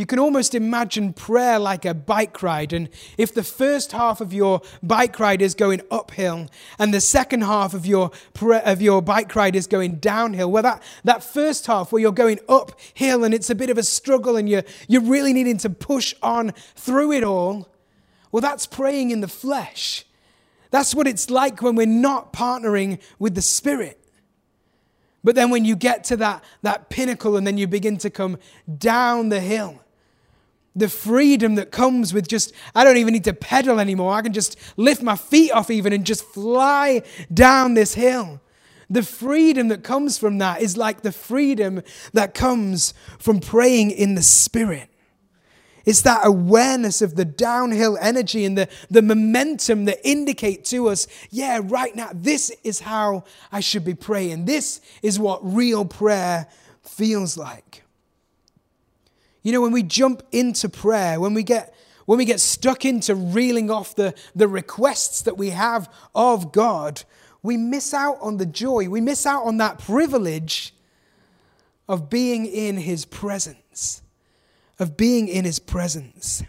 You 0.01 0.07
can 0.07 0.17
almost 0.17 0.55
imagine 0.55 1.13
prayer 1.13 1.59
like 1.59 1.85
a 1.85 1.93
bike 1.93 2.41
ride. 2.41 2.73
And 2.73 2.89
if 3.19 3.35
the 3.35 3.43
first 3.43 3.91
half 3.91 4.19
of 4.19 4.33
your 4.33 4.63
bike 4.81 5.19
ride 5.19 5.43
is 5.43 5.53
going 5.53 5.81
uphill 5.91 6.49
and 6.79 6.91
the 6.91 6.99
second 6.99 7.41
half 7.41 7.75
of 7.75 7.85
your, 7.85 8.09
of 8.41 8.81
your 8.81 9.03
bike 9.03 9.35
ride 9.35 9.55
is 9.55 9.67
going 9.67 9.97
downhill, 9.97 10.49
well, 10.49 10.63
that, 10.63 10.81
that 11.03 11.23
first 11.23 11.67
half 11.67 11.91
where 11.91 12.01
you're 12.01 12.11
going 12.11 12.39
uphill 12.49 13.23
and 13.23 13.31
it's 13.31 13.51
a 13.51 13.53
bit 13.53 13.69
of 13.69 13.77
a 13.77 13.83
struggle 13.83 14.37
and 14.37 14.49
you're, 14.49 14.63
you're 14.87 15.03
really 15.03 15.33
needing 15.33 15.59
to 15.59 15.69
push 15.69 16.15
on 16.23 16.49
through 16.75 17.11
it 17.11 17.23
all, 17.23 17.69
well, 18.31 18.41
that's 18.41 18.65
praying 18.65 19.11
in 19.11 19.21
the 19.21 19.27
flesh. 19.27 20.03
That's 20.71 20.95
what 20.95 21.05
it's 21.05 21.29
like 21.29 21.61
when 21.61 21.75
we're 21.75 21.85
not 21.85 22.33
partnering 22.33 22.99
with 23.19 23.35
the 23.35 23.43
Spirit. 23.43 24.03
But 25.23 25.35
then 25.35 25.51
when 25.51 25.63
you 25.63 25.75
get 25.75 26.05
to 26.05 26.17
that, 26.17 26.43
that 26.63 26.89
pinnacle 26.89 27.37
and 27.37 27.45
then 27.45 27.59
you 27.59 27.67
begin 27.67 27.97
to 27.99 28.09
come 28.09 28.39
down 28.79 29.29
the 29.29 29.41
hill, 29.41 29.79
the 30.75 30.87
freedom 30.87 31.55
that 31.55 31.71
comes 31.71 32.13
with 32.13 32.27
just, 32.27 32.53
I 32.73 32.83
don't 32.83 32.97
even 32.97 33.13
need 33.13 33.25
to 33.25 33.33
pedal 33.33 33.79
anymore. 33.79 34.13
I 34.13 34.21
can 34.21 34.33
just 34.33 34.57
lift 34.77 35.01
my 35.01 35.15
feet 35.15 35.51
off 35.51 35.69
even 35.69 35.93
and 35.93 36.05
just 36.05 36.23
fly 36.23 37.01
down 37.33 37.73
this 37.73 37.93
hill. 37.93 38.39
the 38.91 39.01
freedom 39.01 39.69
that 39.69 39.83
comes 39.83 40.17
from 40.17 40.37
that 40.39 40.61
is 40.61 40.75
like 40.75 41.01
the 41.01 41.13
freedom 41.13 41.81
that 42.11 42.33
comes 42.33 42.93
from 43.17 43.39
praying 43.39 43.89
in 43.89 44.15
the 44.15 44.21
Spirit. 44.21 44.89
It's 45.85 46.01
that 46.01 46.21
awareness 46.23 47.01
of 47.01 47.15
the 47.15 47.25
downhill 47.25 47.97
energy 48.01 48.43
and 48.45 48.57
the, 48.57 48.67
the 48.89 49.01
momentum 49.01 49.85
that 49.85 49.97
indicate 50.03 50.65
to 50.65 50.89
us, 50.89 51.07
yeah, 51.31 51.61
right 51.63 51.95
now, 51.95 52.09
this 52.13 52.51
is 52.63 52.81
how 52.81 53.23
I 53.51 53.61
should 53.61 53.85
be 53.85 53.95
praying. 53.95 54.45
This 54.45 54.81
is 55.01 55.17
what 55.17 55.39
real 55.41 55.85
prayer 55.85 56.47
feels 56.83 57.37
like. 57.37 57.83
You 59.43 59.51
know, 59.51 59.61
when 59.61 59.71
we 59.71 59.83
jump 59.83 60.23
into 60.31 60.69
prayer, 60.69 61.19
when 61.19 61.33
we 61.33 61.43
get 61.43 61.73
when 62.05 62.17
we 62.17 62.25
get 62.25 62.39
stuck 62.39 62.83
into 62.83 63.15
reeling 63.15 63.69
off 63.69 63.95
the, 63.95 64.13
the 64.35 64.47
requests 64.47 65.21
that 65.21 65.37
we 65.37 65.51
have 65.51 65.89
of 66.13 66.51
God, 66.51 67.03
we 67.41 67.55
miss 67.57 67.93
out 67.93 68.17
on 68.21 68.37
the 68.37 68.45
joy. 68.45 68.89
We 68.89 69.01
miss 69.01 69.25
out 69.25 69.45
on 69.45 69.57
that 69.57 69.79
privilege 69.79 70.73
of 71.87 72.09
being 72.09 72.45
in 72.45 72.77
His 72.77 73.05
presence 73.05 74.01
of 74.81 74.97
being 74.97 75.27
in 75.27 75.45
his 75.45 75.59
presence. 75.59 76.43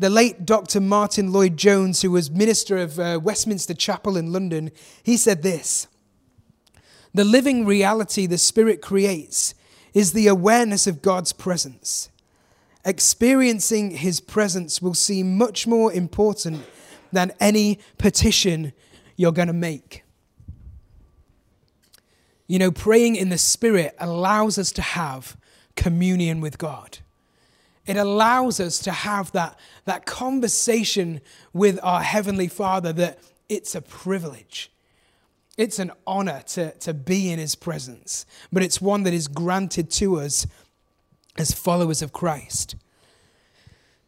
The 0.00 0.10
late 0.10 0.44
Dr. 0.44 0.80
Martyn 0.80 1.32
Lloyd-Jones, 1.32 2.02
who 2.02 2.10
was 2.10 2.28
minister 2.28 2.76
of 2.76 2.98
uh, 2.98 3.20
Westminster 3.22 3.72
Chapel 3.72 4.16
in 4.16 4.32
London, 4.32 4.72
he 5.04 5.16
said 5.16 5.42
this 5.42 5.86
The 7.14 7.24
living 7.24 7.66
reality 7.66 8.26
the 8.26 8.36
Spirit 8.36 8.82
creates 8.82 9.54
is 9.94 10.12
the 10.12 10.26
awareness 10.26 10.86
of 10.86 11.02
God's 11.02 11.32
presence. 11.32 12.10
Experiencing 12.84 13.92
his 13.92 14.20
presence 14.20 14.80
will 14.80 14.94
seem 14.94 15.36
much 15.36 15.66
more 15.66 15.92
important 15.92 16.64
than 17.12 17.32
any 17.40 17.78
petition 17.98 18.72
you're 19.16 19.32
going 19.32 19.48
to 19.48 19.54
make. 19.54 20.02
You 22.46 22.58
know, 22.58 22.70
praying 22.70 23.16
in 23.16 23.28
the 23.28 23.38
Spirit 23.38 23.94
allows 23.98 24.58
us 24.58 24.72
to 24.72 24.82
have 24.82 25.36
communion 25.76 26.40
with 26.40 26.58
God. 26.58 26.98
It 27.86 27.96
allows 27.96 28.60
us 28.60 28.78
to 28.80 28.92
have 28.92 29.32
that, 29.32 29.58
that 29.84 30.06
conversation 30.06 31.20
with 31.52 31.78
our 31.82 32.02
Heavenly 32.02 32.48
Father 32.48 32.92
that 32.94 33.18
it's 33.48 33.74
a 33.74 33.82
privilege. 33.82 34.70
It's 35.60 35.78
an 35.78 35.92
honor 36.06 36.42
to, 36.52 36.70
to 36.70 36.94
be 36.94 37.30
in 37.30 37.38
His 37.38 37.54
presence, 37.54 38.24
but 38.50 38.62
it's 38.62 38.80
one 38.80 39.02
that 39.02 39.12
is 39.12 39.28
granted 39.28 39.90
to 39.90 40.18
us 40.18 40.46
as 41.36 41.52
followers 41.52 42.00
of 42.00 42.14
Christ. 42.14 42.76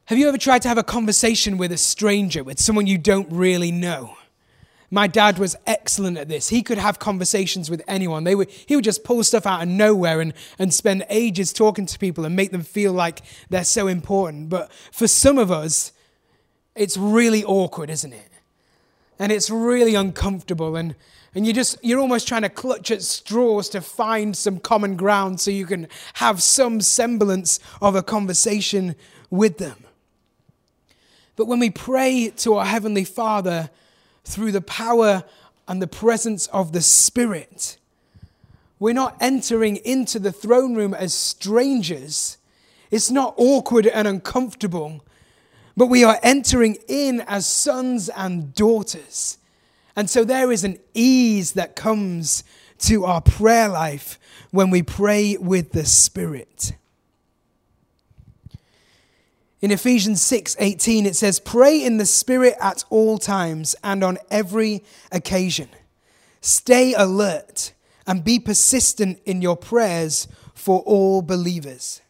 Have 0.06 0.16
you 0.16 0.28
ever 0.28 0.38
tried 0.38 0.62
to 0.62 0.68
have 0.68 0.78
a 0.78 0.82
conversation 0.82 1.58
with 1.58 1.70
a 1.70 1.76
stranger, 1.76 2.42
with 2.42 2.58
someone 2.58 2.86
you 2.86 2.96
don't 2.96 3.30
really 3.30 3.70
know? 3.70 4.16
My 4.90 5.06
dad 5.06 5.38
was 5.38 5.54
excellent 5.66 6.16
at 6.16 6.26
this. 6.26 6.48
He 6.48 6.62
could 6.62 6.78
have 6.78 6.98
conversations 6.98 7.68
with 7.68 7.82
anyone. 7.86 8.24
They 8.24 8.34
would, 8.34 8.48
he 8.48 8.74
would 8.74 8.84
just 8.84 9.04
pull 9.04 9.22
stuff 9.22 9.44
out 9.44 9.62
of 9.62 9.68
nowhere 9.68 10.22
and, 10.22 10.32
and 10.58 10.72
spend 10.72 11.04
ages 11.10 11.52
talking 11.52 11.84
to 11.84 11.98
people 11.98 12.24
and 12.24 12.34
make 12.34 12.52
them 12.52 12.62
feel 12.62 12.94
like 12.94 13.20
they're 13.50 13.62
so 13.62 13.88
important. 13.88 14.48
But 14.48 14.72
for 14.90 15.06
some 15.06 15.36
of 15.36 15.50
us, 15.50 15.92
it's 16.74 16.96
really 16.96 17.44
awkward, 17.44 17.90
isn't 17.90 18.14
it? 18.14 18.30
And 19.18 19.30
it's 19.30 19.50
really 19.50 19.94
uncomfortable. 19.94 20.76
And, 20.76 20.94
and 21.34 21.46
you 21.46 21.52
just, 21.52 21.78
you're 21.82 22.00
almost 22.00 22.28
trying 22.28 22.42
to 22.42 22.48
clutch 22.48 22.90
at 22.90 23.02
straws 23.02 23.68
to 23.70 23.80
find 23.80 24.36
some 24.36 24.58
common 24.58 24.96
ground 24.96 25.40
so 25.40 25.50
you 25.50 25.66
can 25.66 25.88
have 26.14 26.42
some 26.42 26.80
semblance 26.80 27.58
of 27.80 27.94
a 27.94 28.02
conversation 28.02 28.94
with 29.30 29.58
them. 29.58 29.84
But 31.36 31.46
when 31.46 31.58
we 31.58 31.70
pray 31.70 32.30
to 32.38 32.54
our 32.54 32.66
Heavenly 32.66 33.04
Father, 33.04 33.70
through 34.24 34.52
the 34.52 34.60
power 34.60 35.24
and 35.68 35.80
the 35.80 35.86
presence 35.86 36.46
of 36.48 36.72
the 36.72 36.82
Spirit. 36.82 37.78
We're 38.78 38.94
not 38.94 39.16
entering 39.20 39.76
into 39.76 40.18
the 40.18 40.32
throne 40.32 40.74
room 40.74 40.92
as 40.92 41.14
strangers. 41.14 42.38
It's 42.90 43.10
not 43.10 43.34
awkward 43.36 43.86
and 43.86 44.08
uncomfortable, 44.08 45.04
but 45.76 45.86
we 45.86 46.04
are 46.04 46.18
entering 46.22 46.76
in 46.88 47.20
as 47.22 47.46
sons 47.46 48.08
and 48.08 48.54
daughters. 48.54 49.38
And 49.94 50.08
so 50.08 50.24
there 50.24 50.50
is 50.50 50.64
an 50.64 50.78
ease 50.94 51.52
that 51.52 51.76
comes 51.76 52.44
to 52.80 53.04
our 53.04 53.20
prayer 53.20 53.68
life 53.68 54.18
when 54.50 54.70
we 54.70 54.82
pray 54.82 55.36
with 55.36 55.72
the 55.72 55.84
Spirit. 55.84 56.72
In 59.60 59.70
Ephesians 59.70 60.20
6 60.22 60.56
18, 60.58 61.06
it 61.06 61.14
says, 61.14 61.38
Pray 61.38 61.82
in 61.82 61.96
the 61.96 62.06
Spirit 62.06 62.54
at 62.60 62.84
all 62.90 63.16
times 63.18 63.76
and 63.84 64.02
on 64.02 64.18
every 64.30 64.82
occasion. 65.12 65.68
Stay 66.40 66.92
alert 66.94 67.72
and 68.04 68.24
be 68.24 68.40
persistent 68.40 69.20
in 69.24 69.40
your 69.40 69.56
prayers 69.56 70.26
for 70.54 70.80
all 70.80 71.22
believers. 71.22 72.00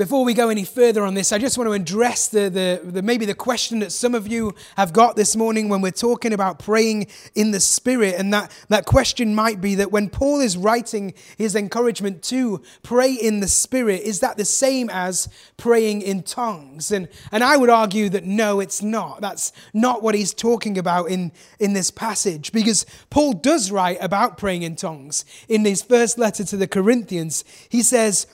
Before 0.00 0.24
we 0.24 0.32
go 0.32 0.48
any 0.48 0.64
further 0.64 1.04
on 1.04 1.12
this, 1.12 1.30
I 1.30 1.36
just 1.36 1.58
want 1.58 1.68
to 1.68 1.74
address 1.74 2.28
the, 2.28 2.48
the, 2.48 2.80
the, 2.90 3.02
maybe 3.02 3.26
the 3.26 3.34
question 3.34 3.80
that 3.80 3.92
some 3.92 4.14
of 4.14 4.26
you 4.26 4.54
have 4.78 4.94
got 4.94 5.14
this 5.14 5.36
morning 5.36 5.68
when 5.68 5.82
we're 5.82 5.90
talking 5.90 6.32
about 6.32 6.58
praying 6.58 7.06
in 7.34 7.50
the 7.50 7.60
Spirit. 7.60 8.14
And 8.16 8.32
that, 8.32 8.50
that 8.70 8.86
question 8.86 9.34
might 9.34 9.60
be 9.60 9.74
that 9.74 9.92
when 9.92 10.08
Paul 10.08 10.40
is 10.40 10.56
writing 10.56 11.12
his 11.36 11.54
encouragement 11.54 12.22
to 12.22 12.62
pray 12.82 13.12
in 13.12 13.40
the 13.40 13.46
Spirit, 13.46 14.00
is 14.00 14.20
that 14.20 14.38
the 14.38 14.46
same 14.46 14.88
as 14.88 15.28
praying 15.58 16.00
in 16.00 16.22
tongues? 16.22 16.90
And, 16.90 17.06
and 17.30 17.44
I 17.44 17.58
would 17.58 17.68
argue 17.68 18.08
that 18.08 18.24
no, 18.24 18.60
it's 18.60 18.80
not. 18.80 19.20
That's 19.20 19.52
not 19.74 20.02
what 20.02 20.14
he's 20.14 20.32
talking 20.32 20.78
about 20.78 21.10
in, 21.10 21.30
in 21.58 21.74
this 21.74 21.90
passage 21.90 22.52
because 22.52 22.86
Paul 23.10 23.34
does 23.34 23.70
write 23.70 23.98
about 24.00 24.38
praying 24.38 24.62
in 24.62 24.76
tongues. 24.76 25.26
In 25.46 25.62
his 25.66 25.82
first 25.82 26.16
letter 26.16 26.42
to 26.44 26.56
the 26.56 26.66
Corinthians, 26.66 27.44
he 27.68 27.82
says, 27.82 28.26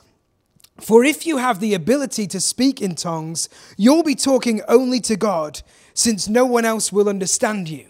for 0.78 1.04
if 1.04 1.26
you 1.26 1.38
have 1.38 1.60
the 1.60 1.74
ability 1.74 2.26
to 2.28 2.40
speak 2.40 2.82
in 2.82 2.94
tongues, 2.94 3.48
you'll 3.76 4.02
be 4.02 4.14
talking 4.14 4.60
only 4.68 5.00
to 5.00 5.16
God, 5.16 5.62
since 5.94 6.28
no 6.28 6.44
one 6.44 6.64
else 6.64 6.92
will 6.92 7.08
understand 7.08 7.68
you. 7.68 7.88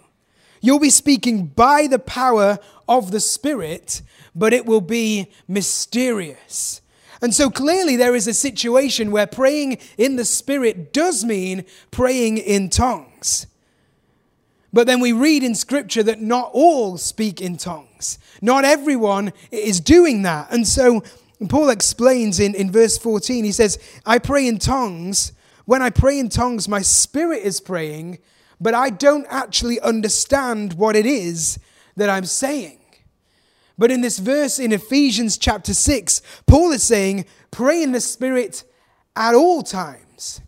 You'll 0.60 0.78
be 0.78 0.90
speaking 0.90 1.46
by 1.46 1.86
the 1.86 1.98
power 1.98 2.58
of 2.88 3.10
the 3.10 3.20
Spirit, 3.20 4.02
but 4.34 4.52
it 4.52 4.66
will 4.66 4.80
be 4.80 5.30
mysterious. 5.48 6.80
And 7.20 7.34
so 7.34 7.50
clearly, 7.50 7.96
there 7.96 8.14
is 8.14 8.26
a 8.26 8.34
situation 8.34 9.10
where 9.10 9.26
praying 9.26 9.78
in 9.96 10.16
the 10.16 10.24
Spirit 10.24 10.92
does 10.92 11.24
mean 11.24 11.64
praying 11.90 12.38
in 12.38 12.68
tongues. 12.68 13.46
But 14.72 14.86
then 14.86 15.00
we 15.00 15.12
read 15.12 15.42
in 15.42 15.54
Scripture 15.54 16.02
that 16.02 16.20
not 16.20 16.50
all 16.52 16.98
speak 16.98 17.40
in 17.40 17.56
tongues, 17.56 18.18
not 18.42 18.64
everyone 18.64 19.32
is 19.50 19.80
doing 19.80 20.22
that. 20.22 20.50
And 20.50 20.66
so 20.66 21.02
and 21.40 21.50
Paul 21.50 21.68
explains 21.68 22.40
in, 22.40 22.54
in 22.54 22.70
verse 22.70 22.96
14, 22.96 23.44
he 23.44 23.52
says, 23.52 23.78
I 24.06 24.18
pray 24.18 24.46
in 24.46 24.58
tongues. 24.58 25.32
When 25.66 25.82
I 25.82 25.90
pray 25.90 26.18
in 26.18 26.28
tongues, 26.28 26.68
my 26.68 26.80
spirit 26.80 27.42
is 27.42 27.60
praying, 27.60 28.18
but 28.60 28.72
I 28.72 28.90
don't 28.90 29.26
actually 29.28 29.78
understand 29.80 30.74
what 30.74 30.96
it 30.96 31.04
is 31.04 31.58
that 31.96 32.08
I'm 32.08 32.24
saying. 32.24 32.78
But 33.78 33.90
in 33.90 34.00
this 34.00 34.18
verse 34.18 34.58
in 34.58 34.72
Ephesians 34.72 35.36
chapter 35.36 35.74
6, 35.74 36.22
Paul 36.46 36.72
is 36.72 36.82
saying, 36.82 37.26
pray 37.50 37.82
in 37.82 37.92
the 37.92 38.00
Spirit 38.00 38.64
at 39.14 39.34
all 39.34 39.62
times. 39.62 40.40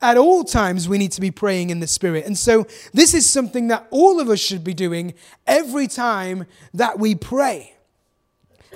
At 0.00 0.16
all 0.16 0.44
times, 0.44 0.88
we 0.88 0.96
need 0.96 1.12
to 1.12 1.20
be 1.20 1.30
praying 1.30 1.70
in 1.70 1.80
the 1.80 1.86
Spirit. 1.86 2.24
And 2.26 2.38
so, 2.38 2.66
this 2.94 3.12
is 3.12 3.28
something 3.28 3.68
that 3.68 3.86
all 3.90 4.20
of 4.20 4.30
us 4.30 4.38
should 4.38 4.64
be 4.64 4.72
doing 4.72 5.14
every 5.46 5.88
time 5.88 6.46
that 6.72 6.98
we 6.98 7.14
pray. 7.14 7.74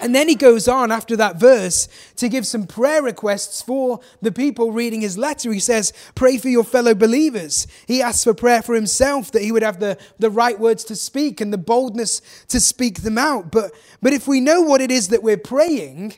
And 0.01 0.13
then 0.15 0.29
he 0.29 0.35
goes 0.35 0.67
on 0.67 0.91
after 0.91 1.17
that 1.17 1.37
verse 1.37 1.89
to 2.17 2.29
give 2.29 2.47
some 2.47 2.67
prayer 2.67 3.01
requests 3.01 3.63
for 3.63 4.01
the 4.21 4.33
people 4.33 4.73
reading 4.73 5.03
his 5.03 5.17
letter. 5.17 5.53
He 5.53 5.61
says, 5.61 5.93
Pray 6.17 6.37
for 6.37 6.49
your 6.49 6.65
fellow 6.65 6.95
believers. 6.95 7.69
He 7.87 8.03
asks 8.03 8.25
for 8.25 8.35
prayer 8.35 8.61
for 8.61 8.75
himself 8.75 9.31
that 9.33 9.43
he 9.43 9.53
would 9.53 9.63
have 9.63 9.79
the, 9.79 9.97
the 10.19 10.31
right 10.31 10.59
words 10.59 10.83
to 10.85 10.97
speak 10.97 11.41
and 11.41 11.53
the 11.53 11.59
boldness 11.59 12.21
to 12.49 12.59
speak 12.59 13.03
them 13.03 13.19
out. 13.19 13.53
But, 13.53 13.73
but 14.03 14.13
if 14.13 14.27
we 14.27 14.41
know 14.41 14.63
what 14.63 14.81
it 14.81 14.91
is 14.91 15.09
that 15.09 15.23
we're 15.23 15.37
praying, 15.37 16.15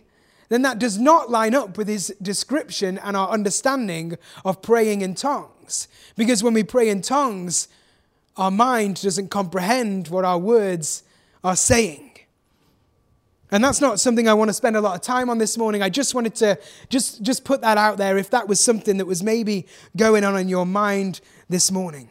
then 0.49 0.63
that 0.63 0.79
does 0.79 0.99
not 0.99 1.31
line 1.31 1.55
up 1.55 1.77
with 1.77 1.89
his 1.89 2.15
description 2.23 2.99
and 2.99 3.17
our 3.17 3.29
understanding 3.29 4.17
of 4.45 4.63
praying 4.63 5.03
in 5.03 5.15
tongues. 5.15 5.89
Because 6.17 6.43
when 6.43 6.55
we 6.55 6.63
pray 6.63 6.89
in 6.89 7.03
tongues, 7.03 7.69
our 8.37 8.51
mind 8.51 9.03
doesn't 9.03 9.29
comprehend 9.29 10.09
what 10.09 10.25
our 10.25 10.39
words 10.39 11.03
are 11.45 11.57
saying. 11.57 12.06
And 13.51 13.63
that's 13.63 13.81
not 13.81 14.01
something 14.01 14.29
I 14.29 14.35
want 14.35 14.49
to 14.49 14.55
spend 14.55 14.77
a 14.77 14.81
lot 14.81 14.97
of 14.97 15.03
time 15.03 15.31
on 15.31 15.39
this 15.39 15.57
morning. 15.57 15.83
I 15.83 15.89
just 15.89 16.15
wanted 16.15 16.35
to 16.37 16.59
just, 16.89 17.23
just 17.23 17.45
put 17.45 17.61
that 17.61 17.79
out 17.79 17.97
there 17.97 18.19
if 18.19 18.31
that 18.31 18.49
was 18.49 18.59
something 18.59 18.97
that 18.97 19.07
was 19.07 19.23
maybe 19.23 19.67
going 19.97 20.25
on 20.25 20.37
in 20.37 20.49
your 20.49 20.67
mind 20.67 21.21
this 21.49 21.71
morning. 21.71 22.09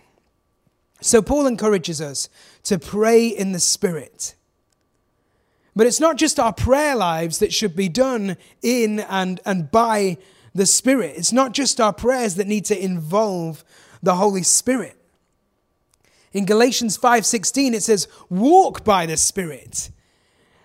So, 1.02 1.22
Paul 1.22 1.46
encourages 1.46 2.00
us 2.00 2.30
to 2.64 2.80
pray 2.80 3.28
in 3.28 3.52
the 3.52 3.60
Spirit. 3.60 4.36
But 5.76 5.88
it's 5.88 6.00
not 6.00 6.16
just 6.16 6.40
our 6.40 6.54
prayer 6.54 6.96
lives 6.96 7.40
that 7.40 7.54
should 7.54 7.76
be 7.76 7.90
done 7.90 8.38
in 8.62 9.02
and, 9.02 9.42
and 9.46 9.70
by 9.70 10.18
the 10.54 10.66
Spirit. 10.66 11.16
It's 11.18 11.34
not 11.34 11.52
just 11.52 11.82
our 11.82 11.92
prayers 11.92 12.36
that 12.36 12.48
need 12.48 12.64
to 12.66 12.82
involve 12.82 13.66
the 14.02 14.16
Holy 14.16 14.44
Spirit. 14.44 14.98
In 16.32 16.46
Galatians 16.46 16.98
5:16 16.98 17.74
it 17.74 17.84
says, 17.84 18.08
"Walk 18.30 18.84
by 18.86 19.06
the 19.06 19.18
Spirit, 19.18 19.90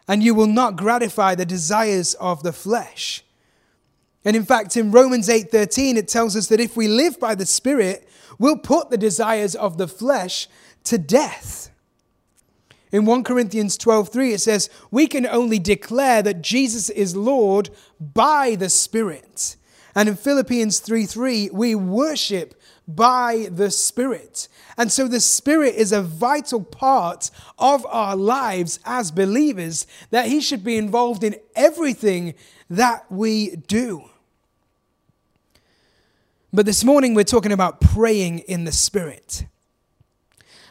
and 0.08 0.22
you 0.22 0.34
will 0.34 0.46
not 0.46 0.76
gratify 0.76 1.34
the 1.34 1.46
desires 1.46 2.14
of 2.14 2.42
the 2.42 2.52
flesh." 2.52 3.24
And 4.24 4.36
in 4.36 4.44
fact, 4.44 4.76
in 4.76 4.90
Romans 4.90 5.28
8:13 5.28 5.96
it 5.96 6.08
tells 6.08 6.36
us 6.36 6.48
that 6.48 6.60
if 6.60 6.76
we 6.76 6.88
live 6.88 7.18
by 7.18 7.34
the 7.34 7.46
Spirit, 7.46 8.08
we'll 8.38 8.58
put 8.58 8.90
the 8.90 8.98
desires 8.98 9.54
of 9.54 9.78
the 9.78 9.88
flesh 9.88 10.48
to 10.84 10.98
death. 10.98 11.70
In 12.92 13.06
1 13.06 13.22
Corinthians 13.24 13.76
12:3 13.76 14.32
it 14.32 14.40
says, 14.40 14.68
"We 14.90 15.06
can 15.06 15.26
only 15.26 15.58
declare 15.58 16.22
that 16.22 16.42
Jesus 16.42 16.90
is 16.90 17.14
Lord 17.14 17.70
by 17.98 18.56
the 18.56 18.68
Spirit." 18.68 19.56
And 19.94 20.08
in 20.08 20.16
Philippians 20.16 20.80
3:3, 20.80 21.50
we 21.52 21.74
worship 21.74 22.59
by 22.94 23.48
the 23.50 23.70
Spirit. 23.70 24.48
And 24.76 24.90
so 24.90 25.08
the 25.08 25.20
Spirit 25.20 25.74
is 25.74 25.92
a 25.92 26.02
vital 26.02 26.62
part 26.62 27.30
of 27.58 27.86
our 27.86 28.16
lives 28.16 28.80
as 28.84 29.10
believers, 29.10 29.86
that 30.10 30.26
He 30.26 30.40
should 30.40 30.64
be 30.64 30.76
involved 30.76 31.24
in 31.24 31.36
everything 31.54 32.34
that 32.68 33.10
we 33.10 33.56
do. 33.56 34.04
But 36.52 36.66
this 36.66 36.82
morning 36.82 37.14
we're 37.14 37.24
talking 37.24 37.52
about 37.52 37.80
praying 37.80 38.40
in 38.40 38.64
the 38.64 38.72
Spirit. 38.72 39.44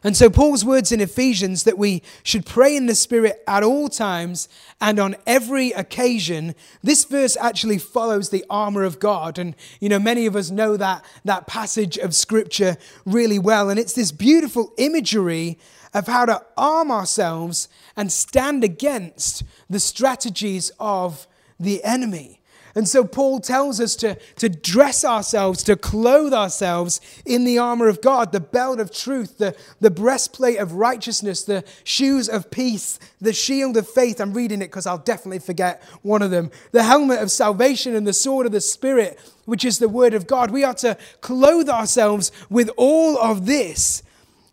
And 0.03 0.15
so, 0.15 0.29
Paul's 0.29 0.63
words 0.63 0.91
in 0.91 1.01
Ephesians 1.01 1.63
that 1.63 1.77
we 1.77 2.01
should 2.23 2.45
pray 2.45 2.75
in 2.75 2.85
the 2.85 2.95
Spirit 2.95 3.43
at 3.47 3.63
all 3.63 3.89
times 3.89 4.47
and 4.79 4.97
on 4.99 5.15
every 5.27 5.71
occasion, 5.71 6.55
this 6.81 7.03
verse 7.03 7.35
actually 7.35 7.79
follows 7.79 8.29
the 8.29 8.45
armor 8.49 8.83
of 8.83 8.99
God. 8.99 9.37
And, 9.37 9.55
you 9.81 9.89
know, 9.89 9.99
many 9.99 10.25
of 10.25 10.35
us 10.35 10.49
know 10.49 10.77
that, 10.77 11.03
that 11.25 11.47
passage 11.47 11.97
of 11.97 12.15
Scripture 12.15 12.77
really 13.05 13.39
well. 13.39 13.69
And 13.69 13.77
it's 13.79 13.93
this 13.93 14.11
beautiful 14.11 14.73
imagery 14.77 15.57
of 15.93 16.07
how 16.07 16.25
to 16.25 16.41
arm 16.55 16.91
ourselves 16.91 17.67
and 17.97 18.11
stand 18.11 18.63
against 18.63 19.43
the 19.69 19.79
strategies 19.79 20.71
of 20.79 21.27
the 21.59 21.83
enemy. 21.83 22.38
And 22.75 22.87
so 22.87 23.03
Paul 23.03 23.39
tells 23.39 23.79
us 23.79 23.95
to, 23.97 24.17
to 24.37 24.49
dress 24.49 25.03
ourselves, 25.03 25.63
to 25.63 25.75
clothe 25.75 26.33
ourselves 26.33 27.01
in 27.25 27.43
the 27.43 27.57
armor 27.57 27.87
of 27.87 28.01
God, 28.01 28.31
the 28.31 28.39
belt 28.39 28.79
of 28.79 28.91
truth, 28.91 29.37
the, 29.37 29.55
the 29.79 29.91
breastplate 29.91 30.59
of 30.59 30.73
righteousness, 30.73 31.43
the 31.43 31.63
shoes 31.83 32.29
of 32.29 32.51
peace, 32.51 32.99
the 33.19 33.33
shield 33.33 33.77
of 33.77 33.87
faith. 33.87 34.21
I'm 34.21 34.33
reading 34.33 34.61
it 34.61 34.67
because 34.67 34.85
I'll 34.85 34.97
definitely 34.97 35.39
forget 35.39 35.81
one 36.01 36.21
of 36.21 36.31
them. 36.31 36.51
The 36.71 36.83
helmet 36.83 37.19
of 37.19 37.31
salvation 37.31 37.95
and 37.95 38.05
the 38.05 38.13
sword 38.13 38.45
of 38.45 38.51
the 38.51 38.61
Spirit, 38.61 39.19
which 39.45 39.65
is 39.65 39.79
the 39.79 39.89
word 39.89 40.13
of 40.13 40.27
God. 40.27 40.51
We 40.51 40.63
are 40.63 40.75
to 40.75 40.97
clothe 41.21 41.69
ourselves 41.69 42.31
with 42.49 42.69
all 42.77 43.17
of 43.17 43.45
this 43.45 44.03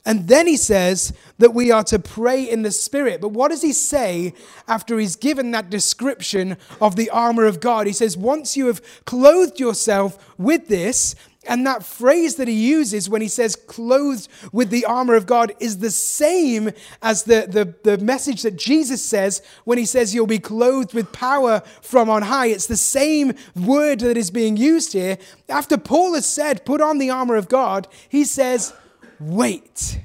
and 0.07 0.29
then 0.29 0.47
he 0.47 0.57
says 0.57 1.13
that 1.39 1.53
we 1.53 1.73
are 1.73 1.83
to 1.85 1.99
pray 1.99 2.49
in 2.49 2.63
the 2.63 2.71
Spirit. 2.71 3.21
But 3.21 3.33
what 3.33 3.51
does 3.51 3.61
he 3.61 3.73
say 3.73 4.35
after 4.69 5.01
he's 5.01 5.17
given 5.17 5.51
that 5.51 5.69
description 5.69 6.57
of 6.81 6.95
the 6.95 7.11
armor 7.11 7.45
of 7.45 7.59
God? 7.59 7.89
He 7.89 7.93
says, 7.93 8.17
Once 8.17 8.57
you 8.57 8.69
have 8.69 8.81
clothed 9.05 9.59
yourself 9.59 10.17
with 10.39 10.69
this, 10.69 11.17
and 11.49 11.67
that 11.67 11.85
phrase 11.85 12.37
that 12.37 12.49
he 12.49 12.55
uses 12.55 13.09
when 13.09 13.21
he 13.21 13.29
says 13.29 13.57
clothed 13.57 14.29
with 14.53 14.71
the 14.71 14.85
armor 14.85 15.15
of 15.15 15.27
God 15.27 15.53
is 15.61 15.79
the 15.79 15.91
same 15.91 16.71
as 17.03 17.25
the, 17.25 17.47
the, 17.49 17.75
the 17.89 18.03
message 18.03 18.43
that 18.43 18.57
Jesus 18.57 19.05
says 19.05 19.43
when 19.65 19.79
he 19.79 19.85
says 19.85 20.15
you'll 20.15 20.27
be 20.27 20.41
clothed 20.41 20.93
with 20.93 21.13
power 21.13 21.63
from 21.83 22.11
on 22.11 22.23
high. 22.23 22.47
It's 22.47 22.67
the 22.67 22.77
same 22.77 23.35
word 23.55 24.01
that 24.01 24.17
is 24.17 24.33
being 24.33 24.57
used 24.57 24.93
here. 24.93 25.19
After 25.49 25.77
Paul 25.77 26.15
has 26.15 26.27
said, 26.27 26.65
put 26.65 26.81
on 26.81 26.99
the 26.99 27.11
armor 27.11 27.37
of 27.37 27.49
God, 27.49 27.87
he 28.09 28.25
says, 28.25 28.73
wait. 29.21 30.01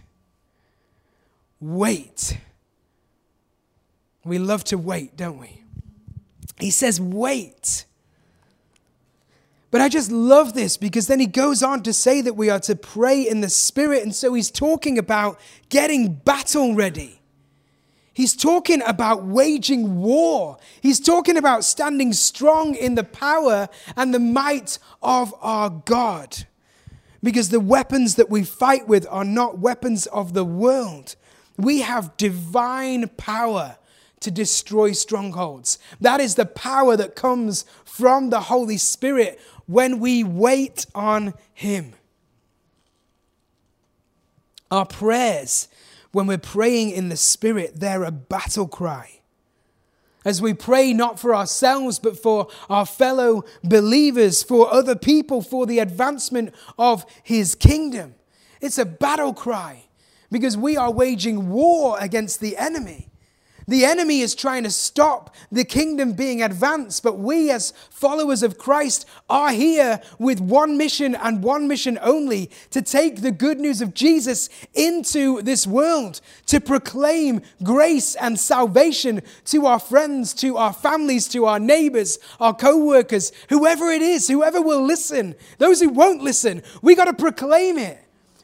Wait. 1.59 2.37
We 4.23 4.39
love 4.39 4.63
to 4.65 4.77
wait, 4.77 5.17
don't 5.17 5.39
we? 5.39 5.63
He 6.59 6.71
says, 6.71 7.01
wait. 7.01 7.85
But 9.71 9.81
I 9.81 9.87
just 9.87 10.11
love 10.11 10.53
this 10.53 10.75
because 10.77 11.07
then 11.07 11.19
he 11.19 11.25
goes 11.25 11.63
on 11.63 11.81
to 11.83 11.93
say 11.93 12.21
that 12.21 12.35
we 12.35 12.49
are 12.49 12.59
to 12.61 12.75
pray 12.75 13.27
in 13.27 13.41
the 13.41 13.49
Spirit. 13.49 14.03
And 14.03 14.13
so 14.13 14.33
he's 14.33 14.51
talking 14.51 14.97
about 14.97 15.39
getting 15.69 16.13
battle 16.13 16.75
ready. 16.75 17.21
He's 18.13 18.35
talking 18.35 18.81
about 18.85 19.23
waging 19.23 20.01
war. 20.01 20.57
He's 20.81 20.99
talking 20.99 21.37
about 21.37 21.63
standing 21.63 22.11
strong 22.11 22.75
in 22.75 22.95
the 22.95 23.05
power 23.05 23.69
and 23.95 24.13
the 24.13 24.19
might 24.19 24.77
of 25.01 25.33
our 25.41 25.69
God 25.69 26.45
because 27.23 27.49
the 27.49 27.59
weapons 27.59 28.15
that 28.15 28.29
we 28.29 28.43
fight 28.43 28.87
with 28.87 29.05
are 29.09 29.25
not 29.25 29.59
weapons 29.59 30.05
of 30.07 30.33
the 30.33 30.45
world. 30.45 31.15
We 31.57 31.81
have 31.81 32.17
divine 32.17 33.07
power 33.09 33.77
to 34.21 34.31
destroy 34.31 34.91
strongholds. 34.91 35.79
That 35.99 36.19
is 36.19 36.35
the 36.35 36.45
power 36.45 36.95
that 36.97 37.15
comes 37.15 37.65
from 37.85 38.29
the 38.29 38.41
Holy 38.41 38.77
Spirit 38.77 39.39
when 39.65 39.99
we 39.99 40.23
wait 40.23 40.85
on 40.93 41.33
Him. 41.53 41.93
Our 44.69 44.85
prayers, 44.85 45.67
when 46.11 46.27
we're 46.27 46.37
praying 46.37 46.91
in 46.91 47.09
the 47.09 47.17
Spirit, 47.17 47.79
they're 47.79 48.03
a 48.03 48.11
battle 48.11 48.67
cry 48.67 49.20
as 50.23 50.41
we 50.41 50.53
pray 50.53 50.93
not 50.93 51.19
for 51.19 51.35
ourselves, 51.35 51.99
but 51.99 52.17
for 52.17 52.47
our 52.69 52.85
fellow 52.85 53.43
believers, 53.63 54.43
for 54.43 54.71
other 54.73 54.95
people, 54.95 55.41
for 55.41 55.65
the 55.65 55.79
advancement 55.79 56.53
of 56.77 57.05
His 57.23 57.55
kingdom. 57.55 58.15
It's 58.61 58.77
a 58.77 58.85
battle 58.85 59.33
cry 59.33 59.85
because 60.31 60.55
we 60.55 60.77
are 60.77 60.91
waging 60.91 61.49
war 61.49 61.97
against 61.99 62.39
the 62.39 62.57
enemy. 62.57 63.10
The 63.71 63.85
enemy 63.85 64.19
is 64.19 64.35
trying 64.35 64.63
to 64.63 64.69
stop 64.69 65.33
the 65.49 65.63
kingdom 65.63 66.11
being 66.11 66.43
advanced, 66.43 67.03
but 67.03 67.17
we, 67.17 67.49
as 67.51 67.71
followers 67.89 68.43
of 68.43 68.57
Christ, 68.57 69.05
are 69.29 69.53
here 69.53 70.01
with 70.19 70.41
one 70.41 70.77
mission 70.77 71.15
and 71.15 71.41
one 71.41 71.69
mission 71.69 71.97
only 72.01 72.51
to 72.71 72.81
take 72.81 73.21
the 73.21 73.31
good 73.31 73.61
news 73.61 73.79
of 73.79 73.93
Jesus 73.93 74.49
into 74.73 75.41
this 75.43 75.65
world, 75.65 76.19
to 76.47 76.59
proclaim 76.59 77.43
grace 77.63 78.15
and 78.15 78.37
salvation 78.37 79.21
to 79.45 79.65
our 79.65 79.79
friends, 79.79 80.33
to 80.33 80.57
our 80.57 80.73
families, 80.73 81.29
to 81.29 81.45
our 81.45 81.57
neighbors, 81.57 82.19
our 82.41 82.53
co 82.53 82.77
workers, 82.77 83.31
whoever 83.47 83.89
it 83.89 84.01
is, 84.01 84.27
whoever 84.27 84.61
will 84.61 84.83
listen, 84.83 85.33
those 85.59 85.79
who 85.79 85.87
won't 85.87 86.21
listen. 86.21 86.61
We 86.81 86.93
got 86.93 87.05
to 87.05 87.13
proclaim 87.13 87.77
it 87.77 88.00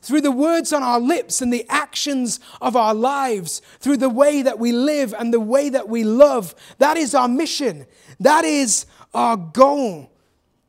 through 0.08 0.22
the 0.22 0.32
words 0.32 0.72
on 0.72 0.84
our 0.84 1.02
lips 1.02 1.41
and 1.41 1.52
the 1.52 1.65
actions 1.67 2.39
of 2.62 2.78
our 2.78 2.93
lives, 2.93 3.62
through 3.80 3.98
the 3.98 4.10
way 4.10 4.41
that 4.41 4.58
we 4.58 4.72
live 4.72 5.13
and 5.17 5.34
the 5.34 5.39
way 5.39 5.67
that 5.67 5.89
we 5.89 6.06
love. 6.06 6.56
That 6.78 6.96
is 6.96 7.13
our 7.13 7.28
mission. 7.28 7.86
That 8.22 8.46
is 8.46 8.86
our 9.13 9.36
goal. 9.36 10.10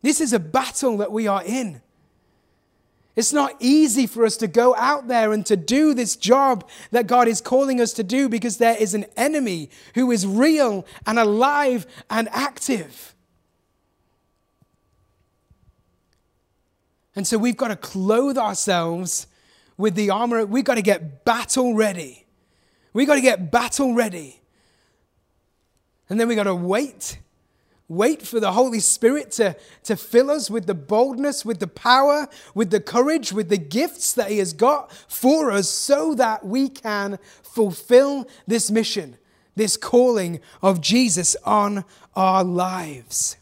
This 0.03 0.21
is 0.21 0.33
a 0.33 0.41
battle 0.41 0.97
that 0.97 1.13
we 1.13 1.29
are 1.29 1.45
in. 1.45 1.81
It's 3.15 3.33
not 3.33 3.55
easy 3.61 4.09
for 4.09 4.25
us 4.25 4.37
to 4.39 4.49
go 4.49 4.75
out 4.75 5.07
there 5.07 5.33
and 5.33 5.47
to 5.47 5.57
do 5.57 5.95
this 5.95 6.17
job 6.17 6.69
that 6.91 7.07
God 7.07 7.29
is 7.29 7.41
calling 7.41 7.81
us 7.81 7.93
to 7.95 8.03
do 8.03 8.29
because 8.29 8.59
there 8.59 8.77
is 8.77 8.93
an 8.93 9.07
enemy 9.17 9.71
who 9.95 10.11
is 10.11 10.27
real 10.27 10.85
and 11.07 11.19
alive 11.19 11.87
and 12.11 12.29
active. 12.33 13.15
And 17.15 17.25
so 17.25 17.39
we've 17.39 17.57
got 17.57 17.69
to 17.69 17.77
clothe 17.77 18.39
ourselves 18.39 19.28
with 19.79 19.95
the 19.95 20.11
armor. 20.11 20.45
We've 20.45 20.65
got 20.65 20.75
to 20.75 20.83
get 20.83 21.25
battle 21.25 21.75
ready. 21.75 22.27
We've 22.93 23.07
got 23.07 23.15
to 23.15 23.23
get 23.23 23.51
battle 23.51 23.95
ready. 23.95 24.43
And 26.11 26.21
then 26.21 26.29
we've 26.29 26.37
got 26.37 26.45
to 26.45 26.55
wait. 26.55 27.19
Wait 27.89 28.21
for 28.21 28.39
the 28.39 28.53
Holy 28.53 28.81
Spirit 28.81 29.31
to, 29.31 29.57
to 29.85 29.97
fill 29.97 30.31
us 30.31 30.51
with 30.51 30.67
the 30.67 30.75
boldness, 30.75 31.45
with 31.45 31.59
the 31.59 31.67
power, 31.67 32.29
with 32.55 32.71
the 32.71 32.81
courage, 32.81 33.33
with 33.33 33.49
the 33.49 33.57
gifts 33.57 34.13
that 34.13 34.31
He 34.31 34.39
has 34.39 34.53
got 34.53 34.93
for 34.93 35.51
us 35.51 35.71
so 35.71 36.15
that 36.15 36.45
we 36.45 36.69
can 36.69 37.19
fulfill 37.43 38.29
this 38.47 38.71
mission, 38.71 39.17
this 39.57 39.79
calling 39.79 40.41
of 40.61 40.83
Jesus 40.83 41.35
on 41.47 41.83
our 42.15 42.45
lives. 42.45 43.38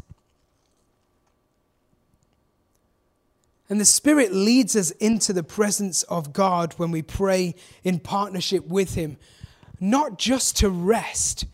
And 3.69 3.81
the 3.81 3.85
Spirit 3.85 4.33
leads 4.33 4.77
us 4.77 4.93
into 4.93 5.33
the 5.33 5.43
presence 5.43 6.05
of 6.05 6.33
God 6.33 6.75
when 6.77 6.91
we 6.91 7.03
pray 7.03 7.55
in 7.83 7.99
partnership 7.99 8.67
with 8.69 8.95
Him, 8.95 9.17
not 9.81 10.19
just 10.19 10.57
to 10.59 10.71
rest, 10.71 11.47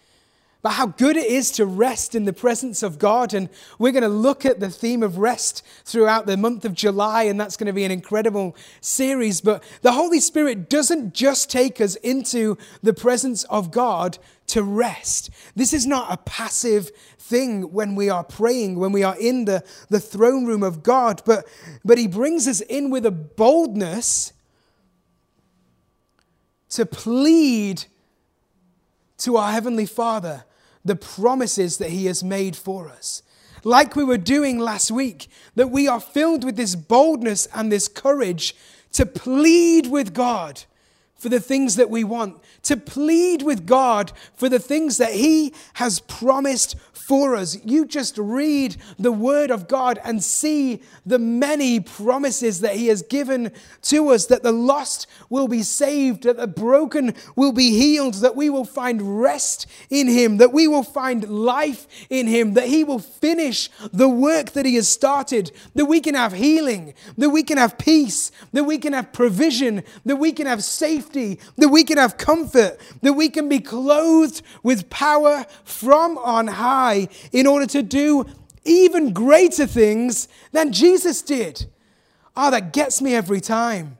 but 0.63 0.75
how 0.75 0.87
good 0.87 1.17
it 1.17 1.27
is 1.27 1.51
to 1.53 1.67
rest 1.67 2.15
in 2.15 2.25
the 2.25 2.33
presence 2.33 2.85
of 2.85 2.99
God. 2.99 3.35
And 3.35 3.49
we're 3.79 3.91
going 3.91 4.03
to 4.03 4.09
look 4.09 4.47
at 4.47 4.61
the 4.61 4.71
theme 4.71 5.03
of 5.03 5.19
rest 5.19 5.65
throughout 5.85 6.27
the 6.27 6.37
month 6.37 6.65
of 6.65 6.75
July, 6.75 7.25
and 7.25 7.41
that's 7.41 7.57
going 7.57 7.67
to 7.67 7.73
be 7.73 7.85
an 7.85 7.91
incredible 7.91 8.57
series. 8.81 9.41
But 9.41 9.65
the 9.83 9.93
Holy 9.93 10.21
Spirit 10.21 10.69
doesn't 10.69 11.15
just 11.15 11.51
take 11.51 11.81
us 11.81 11.97
into 11.97 12.57
the 12.83 12.95
presence 12.95 13.43
of 13.45 13.73
God 13.73 14.19
to 14.53 14.63
rest. 14.63 15.31
This 15.57 15.73
is 15.73 15.87
not 15.87 16.13
a 16.13 16.19
passive 16.19 16.91
thing 17.19 17.73
when 17.73 17.95
we 17.95 18.11
are 18.11 18.23
praying, 18.23 18.79
when 18.79 18.93
we 18.93 19.03
are 19.03 19.17
in 19.19 19.47
the, 19.47 19.65
the 19.89 19.99
throne 19.99 20.45
room 20.45 20.63
of 20.63 20.83
God, 20.83 21.23
but, 21.25 21.47
but 21.85 21.97
He 21.97 22.07
brings 22.07 22.47
us 22.47 22.61
in 22.61 22.91
with 22.91 23.07
a 23.07 23.11
boldness 23.11 24.35
to 26.71 26.85
plead 26.85 27.85
to 29.19 29.39
our 29.39 29.53
Heavenly 29.53 29.87
Father 29.87 30.45
the 30.85 30.97
promises 30.97 31.79
that 31.79 31.91
He 31.91 32.05
has 32.07 32.23
made 32.23 32.55
for 32.55 32.89
us. 32.89 33.23
Like 33.65 33.97
we 33.97 34.05
were 34.05 34.19
doing 34.19 34.59
last 34.59 34.91
week, 34.91 35.29
that 35.55 35.71
we 35.71 35.89
are 35.89 36.01
filled 36.01 36.45
with 36.45 36.57
this 36.57 36.75
boldness 36.75 37.47
and 37.55 37.73
this 37.73 37.89
courage 37.89 38.55
to 38.93 39.07
plead 39.07 39.87
with 39.87 40.13
God 40.13 40.65
for 41.23 41.29
the 41.29 41.39
things 41.39 41.77
that 41.77 41.89
we 41.89 42.03
want, 42.03 42.37
to 42.65 42.77
plead 42.77 43.43
with 43.43 43.65
God 43.65 44.11
for 44.35 44.49
the 44.49 44.59
things 44.59 44.97
that 44.97 45.13
He 45.13 45.55
has 45.75 46.01
promised 46.01 46.75
for 46.93 47.37
us. 47.37 47.57
You 47.65 47.85
just 47.85 48.19
read 48.19 48.77
the 48.99 49.13
Word 49.13 49.53
of 49.53 49.69
God 49.69 50.01
and 50.03 50.23
see 50.23 50.83
the 51.07 51.21
many 51.21 51.79
promises 51.79 52.61
that 52.61 52.75
He 52.75 52.89
has 52.89 53.03
given 53.03 53.53
to 53.83 54.09
us 54.09 54.27
that 54.27 54.43
the 54.43 54.51
lost 54.51 55.07
will 55.31 55.47
be 55.47 55.63
saved, 55.63 56.25
that 56.25 56.39
the 56.39 56.49
broken 56.49 57.15
will 57.37 57.53
be 57.53 57.71
healed, 57.71 58.15
that 58.15 58.35
we 58.35 58.51
will 58.51 58.65
find 58.65 59.21
rest 59.23 59.67
in 59.91 60.09
Him, 60.09 60.39
that 60.39 60.53
we 60.53 60.67
will 60.67 60.83
find 60.83 61.29
life 61.29 61.87
in 62.11 62.27
Him, 62.27 62.55
that 62.55 62.67
He 62.67 62.83
will 62.83 62.99
finish 62.99 63.71
the 63.93 64.09
work 64.09 64.53
that 64.53 64.67
He 64.67 64.75
has 64.75 64.89
started, 64.89 65.53
that 65.77 65.87
we 65.87 66.01
can 66.01 66.17
have 66.17 66.33
healing, 66.33 66.95
that 67.17 67.31
we 67.31 67.45
can 67.45 67.59
have 67.59 67.79
peace, 67.79 68.33
that 68.53 68.65
we 68.65 68.79
can 68.79 68.93
have 68.93 69.13
provision, 69.13 69.85
that 70.05 70.17
we 70.17 70.33
can 70.33 70.47
have 70.47 70.65
safety, 70.65 71.12
that 71.13 71.69
we 71.69 71.85
can 71.85 71.99
have 71.99 72.17
comfort, 72.17 72.79
that 73.03 73.13
we 73.13 73.29
can 73.29 73.49
be 73.49 73.61
clothed 73.61 74.43
with 74.63 74.91
power 74.91 75.47
from 75.65 76.19
on 76.19 76.47
high 76.47 77.09
in 77.33 77.47
order 77.47 77.67
to 77.67 77.83
do 77.83 78.25
even 78.65 79.13
greater 79.13 79.67
things 79.67 80.29
than 80.53 80.73
Jesus 80.73 81.23
did. 81.23 81.67
Oh, 82.37 82.51
that 82.51 82.73
gets 82.73 83.03
me 83.03 83.15
every 83.15 83.41
time. 83.41 83.99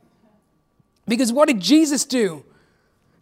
Because 1.07 1.33
what 1.33 1.49
did 1.49 1.61
Jesus 1.61 2.05
do? 2.05 2.45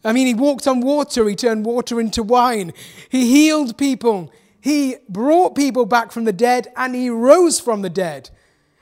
I 0.05 0.13
mean, 0.13 0.27
he 0.27 0.35
walked 0.35 0.67
on 0.67 0.81
water, 0.81 1.29
he 1.29 1.37
turned 1.37 1.65
water 1.67 2.01
into 2.01 2.23
wine, 2.23 2.73
he 3.09 3.27
healed 3.27 3.77
people, 3.77 4.33
he 4.61 4.97
brought 5.09 5.55
people 5.55 5.85
back 5.85 6.11
from 6.11 6.25
the 6.25 6.33
dead, 6.33 6.69
and 6.77 6.95
he 6.95 7.11
rose 7.11 7.61
from 7.61 7.83
the 7.83 7.91
dead. 7.91 8.31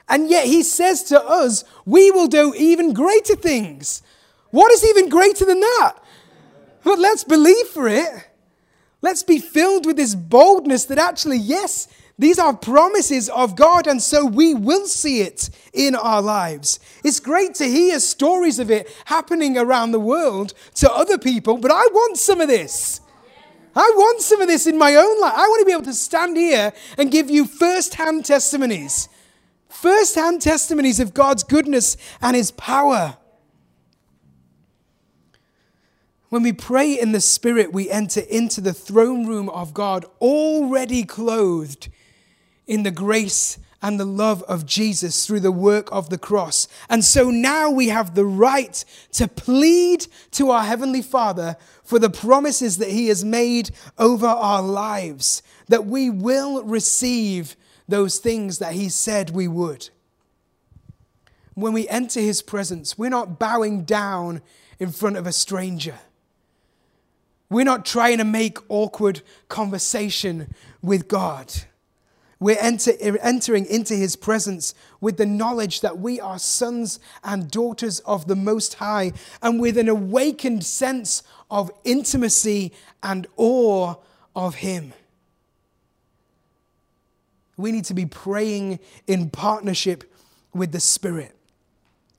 And 0.09 0.31
yet 0.31 0.47
he 0.47 0.63
says 0.63 1.03
to 1.05 1.23
us, 1.23 1.65
we 1.85 2.11
will 2.11 2.29
do 2.29 2.55
even 2.57 2.93
greater 2.93 3.37
things. 3.37 4.03
What 4.51 4.73
is 4.73 4.85
even 4.85 5.09
greater 5.09 5.45
than 5.45 5.61
that? 5.61 5.95
But 6.85 6.99
let's 6.99 7.25
believe 7.25 7.67
for 7.69 7.89
it. 7.89 8.09
Let's 9.01 9.23
be 9.23 9.39
filled 9.39 9.87
with 9.87 9.97
this 9.97 10.15
boldness 10.15 10.87
that 10.87 10.99
actually, 10.99 11.39
yes, 11.39 11.89
these 12.19 12.39
are 12.39 12.57
promises 12.57 13.29
of 13.29 13.55
God, 13.55 13.87
and 13.87 14.03
so 14.03 14.25
we 14.27 14.53
will 14.53 14.87
see 14.87 15.21
it 15.21 15.51
in 15.73 15.95
our 15.95 16.21
lives. 16.21 16.81
It's 17.05 17.21
great 17.21 17.55
to 17.57 17.65
hear 17.65 18.01
stories 18.01 18.59
of 18.59 18.73
it 18.73 18.93
happening 19.05 19.57
around 19.57 19.93
the 19.93 20.01
world 20.01 20.53
to 20.77 20.91
other 20.91 21.17
people, 21.17 21.59
but 21.59 21.71
I 21.71 21.87
want 21.93 22.17
some 22.17 22.41
of 22.41 22.49
this. 22.49 23.01
I 23.77 23.93
want 23.95 24.21
some 24.21 24.41
of 24.41 24.49
this 24.49 24.67
in 24.67 24.77
my 24.77 24.97
own 24.97 25.21
life. 25.21 25.35
I 25.37 25.47
want 25.47 25.61
to 25.61 25.67
be 25.67 25.73
able 25.73 25.85
to 25.85 25.95
stand 25.95 26.37
here 26.37 26.73
and 26.97 27.13
give 27.13 27.31
you 27.31 27.47
first 27.47 27.95
hand 27.95 28.25
testimonies, 28.25 29.09
first 29.69 30.17
hand 30.17 30.43
testimonies 30.43 30.99
of 30.99 31.15
God's 31.15 31.45
goodness 31.45 31.97
and 32.21 32.35
His 32.35 32.51
power. 32.51 33.17
When 36.29 36.43
we 36.43 36.53
pray 36.53 36.99
in 36.99 37.13
the 37.13 37.23
Spirit, 37.23 37.73
we 37.73 37.89
enter 37.89 38.21
into 38.21 38.61
the 38.61 38.75
throne 38.75 39.27
room 39.27 39.49
of 39.49 39.73
God 39.73 40.05
already 40.21 41.05
clothed 41.05 41.89
in 42.67 42.83
the 42.83 42.91
grace 42.91 43.59
and 43.81 43.99
the 43.99 44.05
love 44.05 44.43
of 44.43 44.67
Jesus 44.67 45.25
through 45.25 45.41
the 45.41 45.53
work 45.53 45.89
of 45.91 46.11
the 46.11 46.19
cross. 46.19 46.69
And 46.91 47.03
so 47.03 47.31
now 47.31 47.71
we 47.71 47.89
have 47.89 48.15
the 48.15 48.27
right 48.27 48.85
to 49.13 49.27
plead 49.27 50.07
to 50.33 50.51
our 50.51 50.65
Heavenly 50.65 51.01
Father 51.01 51.57
for 51.83 51.99
the 51.99 52.11
promises 52.11 52.77
that 52.79 52.91
He 52.91 53.09
has 53.09 53.25
made 53.25 53.71
over 53.97 54.27
our 54.27 54.61
lives, 54.61 55.43
that 55.69 55.87
we 55.87 56.11
will 56.11 56.63
receive 56.65 57.57
those 57.87 58.19
things 58.19 58.59
that 58.59 58.75
He 58.75 58.91
said 58.91 59.31
we 59.31 59.49
would. 59.49 59.89
When 61.55 61.73
we 61.73 61.89
enter 61.89 62.21
His 62.21 62.43
presence, 62.43 62.99
we're 62.99 63.09
not 63.09 63.39
bowing 63.39 63.85
down 63.85 64.43
in 64.79 64.91
front 64.91 65.17
of 65.17 65.27
a 65.27 65.33
stranger. 65.33 65.95
We're 67.51 67.65
not 67.65 67.87
trying 67.87 68.19
to 68.19 68.25
make 68.25 68.59
awkward 68.69 69.23
conversation 69.49 70.55
with 70.83 71.09
God. 71.09 71.53
We're 72.41 72.59
enter, 72.61 72.93
entering 73.21 73.67
into 73.67 73.95
his 73.95 74.15
presence 74.15 74.75
with 75.01 75.17
the 75.17 75.27
knowledge 75.27 75.81
that 75.81 75.99
we 75.99 76.21
are 76.21 76.39
sons 76.39 77.01
and 77.25 77.51
daughters 77.51 77.99
of 78.01 78.29
the 78.29 78.37
Most 78.37 78.75
High 78.75 79.13
and 79.43 79.61
with 79.61 79.77
an 79.77 79.89
awakened 79.89 80.65
sense 80.65 81.23
of 81.51 81.71
intimacy 81.85 82.73
and 83.03 83.27
awe 83.37 83.97
of 84.37 84.57
him. 84.57 84.93
We 87.57 87.73
need 87.73 87.87
to 87.87 87.95
be 87.95 88.07
praying 88.07 88.79
in 89.09 89.31
partnership 89.31 90.05
with 90.55 90.71
the 90.71 90.81
Spirit. 90.81 91.35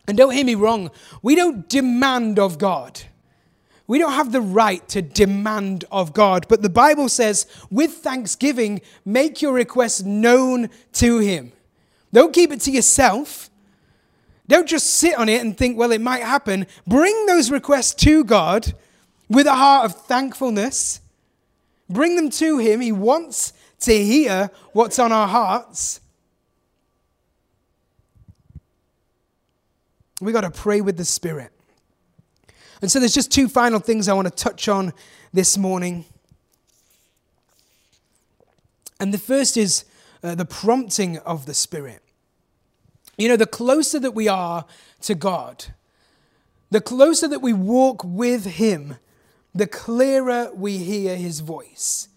And 0.05 0.17
don't 0.17 0.33
hear 0.33 0.43
me 0.43 0.55
wrong, 0.55 0.91
we 1.21 1.35
don't 1.35 1.69
demand 1.69 2.39
of 2.39 2.57
God. 2.57 2.99
We 3.89 3.97
don't 3.97 4.13
have 4.13 4.31
the 4.31 4.39
right 4.39 4.87
to 4.89 5.01
demand 5.01 5.83
of 5.91 6.13
God, 6.13 6.45
but 6.47 6.61
the 6.61 6.69
Bible 6.69 7.09
says, 7.09 7.47
with 7.71 7.91
thanksgiving, 7.91 8.81
make 9.03 9.41
your 9.41 9.51
requests 9.51 10.03
known 10.03 10.69
to 10.93 11.17
Him. 11.17 11.53
Don't 12.13 12.31
keep 12.31 12.51
it 12.51 12.61
to 12.61 12.71
yourself. 12.71 13.49
Don't 14.47 14.67
just 14.67 14.91
sit 14.91 15.17
on 15.17 15.27
it 15.27 15.41
and 15.41 15.57
think, 15.57 15.75
well, 15.75 15.91
it 15.91 16.01
might 16.01 16.21
happen. 16.21 16.67
Bring 16.85 17.25
those 17.25 17.49
requests 17.49 17.95
to 18.03 18.23
God 18.23 18.75
with 19.27 19.47
a 19.47 19.55
heart 19.55 19.85
of 19.85 19.95
thankfulness. 20.05 21.01
Bring 21.89 22.15
them 22.15 22.29
to 22.29 22.59
Him. 22.59 22.81
He 22.81 22.91
wants 22.91 23.53
to 23.79 24.03
hear 24.05 24.51
what's 24.71 24.99
on 24.99 25.11
our 25.11 25.27
hearts. 25.27 25.99
We 30.21 30.31
got 30.31 30.41
to 30.41 30.51
pray 30.51 30.79
with 30.81 30.97
the 30.97 31.05
Spirit. 31.05 31.51
And 32.81 32.91
so 32.91 32.99
there's 32.99 33.13
just 33.13 33.31
two 33.31 33.49
final 33.49 33.79
things 33.79 34.07
I 34.07 34.13
want 34.13 34.27
to 34.27 34.43
touch 34.43 34.67
on 34.67 34.93
this 35.33 35.57
morning. 35.57 36.05
And 38.99 39.13
the 39.13 39.17
first 39.17 39.57
is 39.57 39.85
uh, 40.23 40.35
the 40.35 40.45
prompting 40.45 41.17
of 41.19 41.45
the 41.45 41.53
Spirit. 41.53 42.01
You 43.17 43.27
know, 43.27 43.35
the 43.35 43.45
closer 43.45 43.99
that 43.99 44.11
we 44.11 44.27
are 44.27 44.65
to 45.01 45.15
God, 45.15 45.65
the 46.71 46.81
closer 46.81 47.27
that 47.27 47.41
we 47.41 47.53
walk 47.53 48.03
with 48.03 48.45
Him, 48.45 48.95
the 49.53 49.67
clearer 49.67 50.51
we 50.53 50.77
hear 50.77 51.17
His 51.17 51.41
voice. 51.41 52.07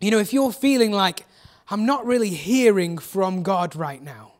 You 0.00 0.10
know, 0.10 0.18
if 0.18 0.32
you're 0.32 0.52
feeling 0.52 0.90
like, 0.90 1.26
I'm 1.70 1.86
not 1.86 2.04
really 2.04 2.30
hearing 2.30 2.98
from 2.98 3.44
God 3.44 3.76
right 3.76 4.02
now, 4.02 4.31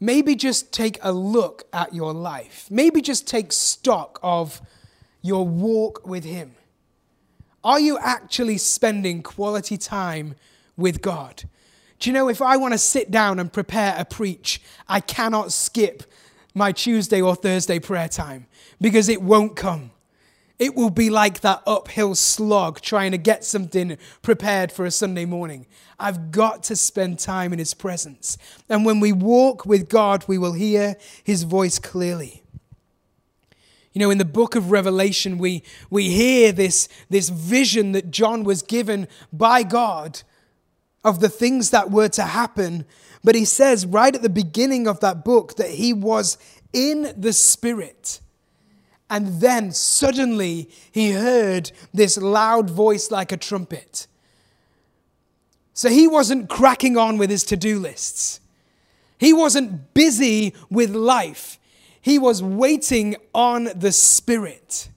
maybe 0.00 0.34
just 0.34 0.72
take 0.72 0.98
a 1.02 1.12
look 1.12 1.64
at 1.72 1.94
your 1.94 2.12
life. 2.12 2.66
Maybe 2.70 3.00
just 3.00 3.26
take 3.26 3.52
stock 3.52 4.18
of 4.22 4.60
your 5.22 5.46
walk 5.46 6.06
with 6.06 6.24
Him. 6.24 6.54
Are 7.64 7.80
you 7.80 7.98
actually 7.98 8.58
spending 8.58 9.22
quality 9.22 9.76
time 9.76 10.36
with 10.76 11.02
God? 11.02 11.44
Do 11.98 12.08
you 12.08 12.14
know, 12.14 12.28
if 12.28 12.40
I 12.40 12.56
want 12.56 12.72
to 12.72 12.78
sit 12.78 13.10
down 13.10 13.40
and 13.40 13.52
prepare 13.52 13.96
a 13.98 14.04
preach, 14.04 14.60
I 14.88 15.00
cannot 15.00 15.52
skip 15.52 16.04
my 16.54 16.72
Tuesday 16.72 17.20
or 17.20 17.34
Thursday 17.34 17.78
prayer 17.78 18.08
time 18.08 18.46
because 18.80 19.08
it 19.08 19.20
won't 19.20 19.56
come. 19.56 19.90
It 20.58 20.74
will 20.74 20.90
be 20.90 21.08
like 21.08 21.40
that 21.40 21.62
uphill 21.66 22.16
slog 22.16 22.80
trying 22.80 23.12
to 23.12 23.18
get 23.18 23.44
something 23.44 23.96
prepared 24.22 24.72
for 24.72 24.84
a 24.84 24.90
Sunday 24.90 25.24
morning. 25.24 25.66
I've 26.00 26.32
got 26.32 26.64
to 26.64 26.76
spend 26.76 27.20
time 27.20 27.52
in 27.52 27.60
His 27.60 27.74
presence. 27.74 28.36
And 28.68 28.84
when 28.84 28.98
we 28.98 29.12
walk 29.12 29.66
with 29.66 29.88
God, 29.88 30.24
we 30.26 30.36
will 30.36 30.54
hear 30.54 30.96
His 31.22 31.44
voice 31.44 31.78
clearly. 31.78 32.42
You 33.92 34.00
know, 34.00 34.10
in 34.10 34.18
the 34.18 34.24
book 34.24 34.56
of 34.56 34.70
Revelation, 34.70 35.38
we, 35.38 35.62
we 35.90 36.10
hear 36.10 36.52
this, 36.52 36.88
this 37.08 37.28
vision 37.28 37.92
that 37.92 38.10
John 38.10 38.42
was 38.42 38.62
given 38.62 39.08
by 39.32 39.62
God 39.62 40.22
of 41.04 41.20
the 41.20 41.28
things 41.28 41.70
that 41.70 41.90
were 41.90 42.08
to 42.08 42.22
happen. 42.22 42.84
But 43.22 43.34
he 43.34 43.44
says 43.44 43.86
right 43.86 44.14
at 44.14 44.22
the 44.22 44.28
beginning 44.28 44.86
of 44.86 45.00
that 45.00 45.24
book 45.24 45.56
that 45.56 45.70
he 45.70 45.92
was 45.92 46.36
in 46.72 47.12
the 47.16 47.32
Spirit 47.32 48.20
and 49.10 49.40
then 49.40 49.72
suddenly 49.72 50.68
he 50.92 51.12
heard 51.12 51.72
this 51.94 52.18
loud 52.18 52.68
voice 52.68 53.10
like 53.10 53.32
a 53.32 53.36
trumpet. 53.36 54.06
So 55.72 55.88
he 55.88 56.06
wasn't 56.06 56.48
cracking 56.48 56.96
on 56.96 57.18
with 57.18 57.30
his 57.30 57.44
to 57.44 57.56
do 57.56 57.78
lists. 57.78 58.40
He 59.18 59.32
wasn't 59.32 59.94
busy 59.94 60.54
with 60.70 60.90
life. 60.90 61.58
He 62.00 62.18
was 62.18 62.42
waiting 62.42 63.16
on 63.34 63.68
the 63.74 63.92
Spirit. 63.92 64.88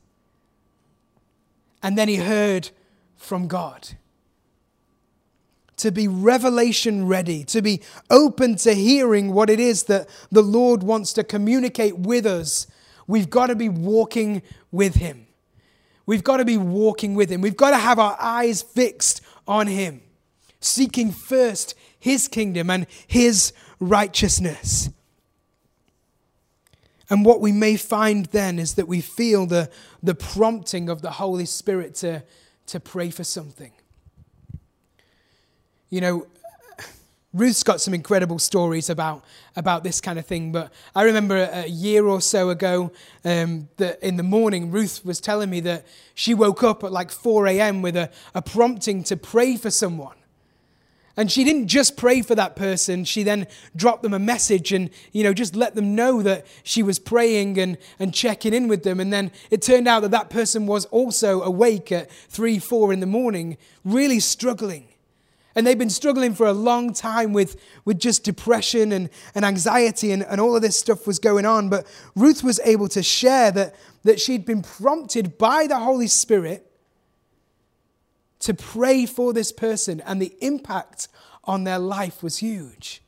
And 1.84 1.97
then 1.97 2.08
he 2.08 2.17
heard 2.17 2.69
from 3.15 3.47
God. 3.47 3.89
To 5.78 5.91
be 5.91 6.08
revelation 6.08 7.08
ready, 7.08 7.43
to 7.45 7.62
be 7.62 7.82
open 8.10 8.56
to 8.58 8.74
hearing 8.74 9.34
what 9.34 9.50
it 9.50 9.60
is 9.60 9.84
that 9.84 10.08
the 10.32 10.43
Lord 10.43 10.84
wants 10.84 11.13
to 11.13 11.24
communicate 11.24 11.97
with 11.97 12.26
us 12.26 12.67
we've 13.07 13.29
got 13.29 13.47
to 13.47 13.55
be 13.55 13.69
walking 13.69 14.41
with 14.71 14.95
Him. 14.95 15.27
We've 16.05 16.23
got 16.23 16.37
to 16.37 16.45
be 16.45 16.57
walking 16.57 17.15
with 17.15 17.29
Him. 17.29 17.41
We've 17.41 17.57
got 17.57 17.71
to 17.71 17.77
have 17.77 17.99
our 17.99 18.17
eyes 18.19 18.61
fixed 18.61 19.21
on 19.47 19.67
Him, 19.67 20.01
seeking 20.59 21.11
first 21.11 21.75
His 21.99 22.27
kingdom 22.27 22.69
and 22.69 22.87
His 23.07 23.53
righteousness. 23.79 24.89
And 27.09 27.25
what 27.25 27.41
we 27.41 27.51
may 27.51 27.75
find 27.75 28.27
then 28.27 28.57
is 28.57 28.75
that 28.75 28.87
we 28.87 29.01
feel 29.01 29.45
the, 29.45 29.69
the 30.01 30.15
prompting 30.15 30.87
of 30.87 31.01
the 31.01 31.11
Holy 31.11 31.45
Spirit 31.45 31.93
to, 31.95 32.23
to 32.67 32.79
pray 32.79 33.09
for 33.09 33.25
something. 33.25 33.73
You 35.89 35.99
know, 35.99 36.27
Ruth's 37.33 37.63
got 37.63 37.79
some 37.79 37.93
incredible 37.93 38.39
stories 38.39 38.89
about, 38.89 39.23
about 39.55 39.85
this 39.85 40.01
kind 40.01 40.19
of 40.19 40.25
thing, 40.25 40.51
but 40.51 40.71
I 40.93 41.03
remember 41.03 41.37
a, 41.37 41.63
a 41.63 41.67
year 41.67 42.05
or 42.05 42.19
so 42.19 42.49
ago 42.49 42.91
um, 43.23 43.69
that 43.77 44.03
in 44.05 44.17
the 44.17 44.23
morning, 44.23 44.69
Ruth 44.69 45.05
was 45.05 45.21
telling 45.21 45.49
me 45.49 45.61
that 45.61 45.85
she 46.13 46.33
woke 46.33 46.61
up 46.61 46.83
at 46.83 46.91
like 46.91 47.09
4 47.09 47.47
a.m. 47.47 47.81
with 47.81 47.95
a, 47.95 48.09
a 48.35 48.41
prompting 48.41 49.03
to 49.05 49.15
pray 49.15 49.55
for 49.55 49.71
someone. 49.71 50.15
And 51.15 51.31
she 51.31 51.43
didn't 51.43 51.67
just 51.67 51.95
pray 51.95 52.21
for 52.21 52.35
that 52.35 52.55
person, 52.55 53.05
she 53.05 53.23
then 53.23 53.47
dropped 53.75 54.03
them 54.03 54.13
a 54.13 54.19
message 54.19 54.73
and, 54.73 54.89
you 55.11 55.23
know, 55.23 55.33
just 55.33 55.55
let 55.55 55.75
them 55.75 55.95
know 55.95 56.21
that 56.21 56.45
she 56.63 56.83
was 56.83 56.99
praying 56.99 57.57
and, 57.57 57.77
and 57.99 58.13
checking 58.13 58.53
in 58.53 58.67
with 58.67 58.83
them. 58.83 58.99
And 58.99 59.11
then 59.11 59.31
it 59.49 59.61
turned 59.61 59.87
out 59.87 60.01
that 60.01 60.11
that 60.11 60.29
person 60.29 60.67
was 60.67 60.85
also 60.85 61.41
awake 61.43 61.91
at 61.91 62.11
three, 62.11 62.59
four 62.59 62.91
in 62.91 63.01
the 63.01 63.05
morning, 63.05 63.57
really 63.85 64.19
struggling. 64.19 64.87
And 65.55 65.67
they've 65.67 65.77
been 65.77 65.89
struggling 65.89 66.33
for 66.33 66.47
a 66.47 66.53
long 66.53 66.93
time 66.93 67.33
with, 67.33 67.59
with 67.83 67.99
just 67.99 68.23
depression 68.23 68.91
and, 68.91 69.09
and 69.35 69.43
anxiety, 69.43 70.11
and, 70.11 70.23
and 70.23 70.39
all 70.39 70.55
of 70.55 70.61
this 70.61 70.77
stuff 70.77 71.05
was 71.05 71.19
going 71.19 71.45
on. 71.45 71.69
But 71.69 71.85
Ruth 72.15 72.43
was 72.43 72.59
able 72.63 72.87
to 72.89 73.03
share 73.03 73.51
that, 73.51 73.75
that 74.03 74.19
she'd 74.19 74.45
been 74.45 74.61
prompted 74.61 75.37
by 75.37 75.67
the 75.67 75.79
Holy 75.79 76.07
Spirit 76.07 76.71
to 78.39 78.53
pray 78.53 79.05
for 79.05 79.33
this 79.33 79.51
person, 79.51 80.01
and 80.05 80.21
the 80.21 80.33
impact 80.41 81.07
on 81.43 81.63
their 81.63 81.79
life 81.79 82.23
was 82.23 82.37
huge. 82.37 83.01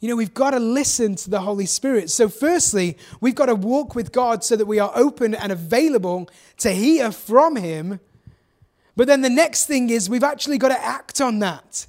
You 0.00 0.10
know, 0.10 0.16
we've 0.16 0.34
got 0.34 0.50
to 0.50 0.58
listen 0.58 1.14
to 1.16 1.30
the 1.30 1.40
Holy 1.40 1.64
Spirit. 1.64 2.10
So, 2.10 2.28
firstly, 2.28 2.98
we've 3.22 3.34
got 3.34 3.46
to 3.46 3.54
walk 3.54 3.94
with 3.94 4.12
God 4.12 4.44
so 4.44 4.54
that 4.54 4.66
we 4.66 4.78
are 4.78 4.92
open 4.94 5.34
and 5.34 5.50
available 5.50 6.28
to 6.58 6.72
hear 6.72 7.10
from 7.10 7.56
Him. 7.56 8.00
But 8.96 9.06
then 9.06 9.22
the 9.22 9.30
next 9.30 9.66
thing 9.66 9.90
is 9.90 10.08
we've 10.08 10.24
actually 10.24 10.58
got 10.58 10.68
to 10.68 10.84
act 10.84 11.20
on 11.20 11.40
that. 11.40 11.86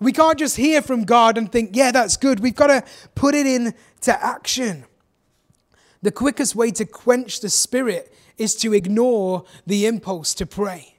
We 0.00 0.12
can't 0.12 0.38
just 0.38 0.56
hear 0.56 0.82
from 0.82 1.04
God 1.04 1.36
and 1.36 1.50
think, 1.50 1.70
yeah, 1.74 1.90
that's 1.90 2.16
good. 2.16 2.40
We've 2.40 2.54
got 2.54 2.68
to 2.68 2.84
put 3.14 3.34
it 3.34 3.46
into 3.46 4.24
action. 4.24 4.84
The 6.02 6.12
quickest 6.12 6.54
way 6.54 6.70
to 6.72 6.84
quench 6.84 7.40
the 7.40 7.48
Spirit 7.48 8.14
is 8.36 8.54
to 8.56 8.72
ignore 8.72 9.44
the 9.66 9.86
impulse 9.86 10.34
to 10.34 10.46
pray. 10.46 10.97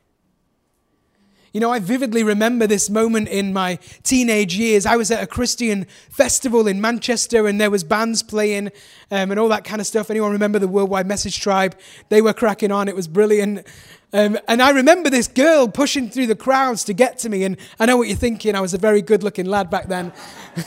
You 1.52 1.60
know, 1.60 1.72
I 1.72 1.80
vividly 1.80 2.24
remember 2.24 2.68
this 2.68 2.90
moment 2.90 3.28
in 3.28 3.54
my 3.54 3.80
teenage 4.04 4.56
years. 4.56 4.86
I 4.86 4.96
was 4.96 5.10
at 5.10 5.24
a 5.24 5.28
Christian 5.28 5.86
festival 6.10 6.68
in 6.68 6.80
Manchester 6.80 7.48
and 7.48 7.60
there 7.60 7.72
was 7.72 7.84
bands 7.84 8.22
playing 8.22 8.68
um, 9.10 9.32
and 9.32 9.40
all 9.40 9.50
that 9.50 9.64
kind 9.64 9.82
of 9.82 9.88
stuff. 9.88 10.12
Anyone 10.12 10.32
remember 10.32 10.60
the 10.60 10.68
Worldwide 10.68 11.08
Message 11.08 11.40
Tribe? 11.40 11.76
They 12.10 12.22
were 12.22 12.34
cracking 12.34 12.72
on. 12.72 12.88
It 12.88 12.96
was 12.96 13.08
brilliant. 13.08 13.66
Um, 14.14 14.38
and 14.48 14.62
I 14.62 14.70
remember 14.72 15.10
this 15.10 15.28
girl 15.28 15.68
pushing 15.68 16.10
through 16.10 16.28
the 16.28 16.36
crowds 16.36 16.84
to 16.84 16.94
get 16.94 17.18
to 17.20 17.30
me. 17.30 17.44
And 17.44 17.58
I 17.80 17.88
know 17.88 17.98
what 17.98 18.08
you're 18.08 18.18
thinking. 18.18 18.54
I 18.54 18.62
was 18.62 18.76
a 18.76 18.80
very 18.80 19.02
good 19.02 19.24
looking 19.24 19.48
lad 19.48 19.70
back 19.72 19.88
then. 19.88 20.14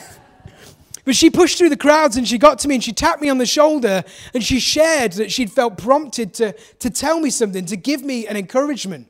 But 1.05 1.17
she 1.17 1.29
pushed 1.29 1.57
through 1.57 1.69
the 1.69 1.77
crowds 1.77 2.15
and 2.15 2.25
she 2.25 2.37
got 2.37 2.59
to 2.59 2.67
me 2.69 2.75
and 2.75 2.83
she 2.83 2.93
tapped 2.93 3.21
me 3.21 3.29
on 3.29 3.37
the 3.37 3.45
shoulder 3.45 4.03
and 4.33 4.41
she 4.41 4.59
shared 4.59 5.11
that 5.13 5.31
she'd 5.31 5.51
felt 5.51 5.77
prompted 5.77 6.33
to, 6.35 6.53
to 6.79 6.89
tell 6.89 7.19
me 7.19 7.29
something, 7.29 7.65
to 7.65 7.75
give 7.75 8.03
me 8.03 8.25
an 8.25 8.37
encouragement. 8.37 9.07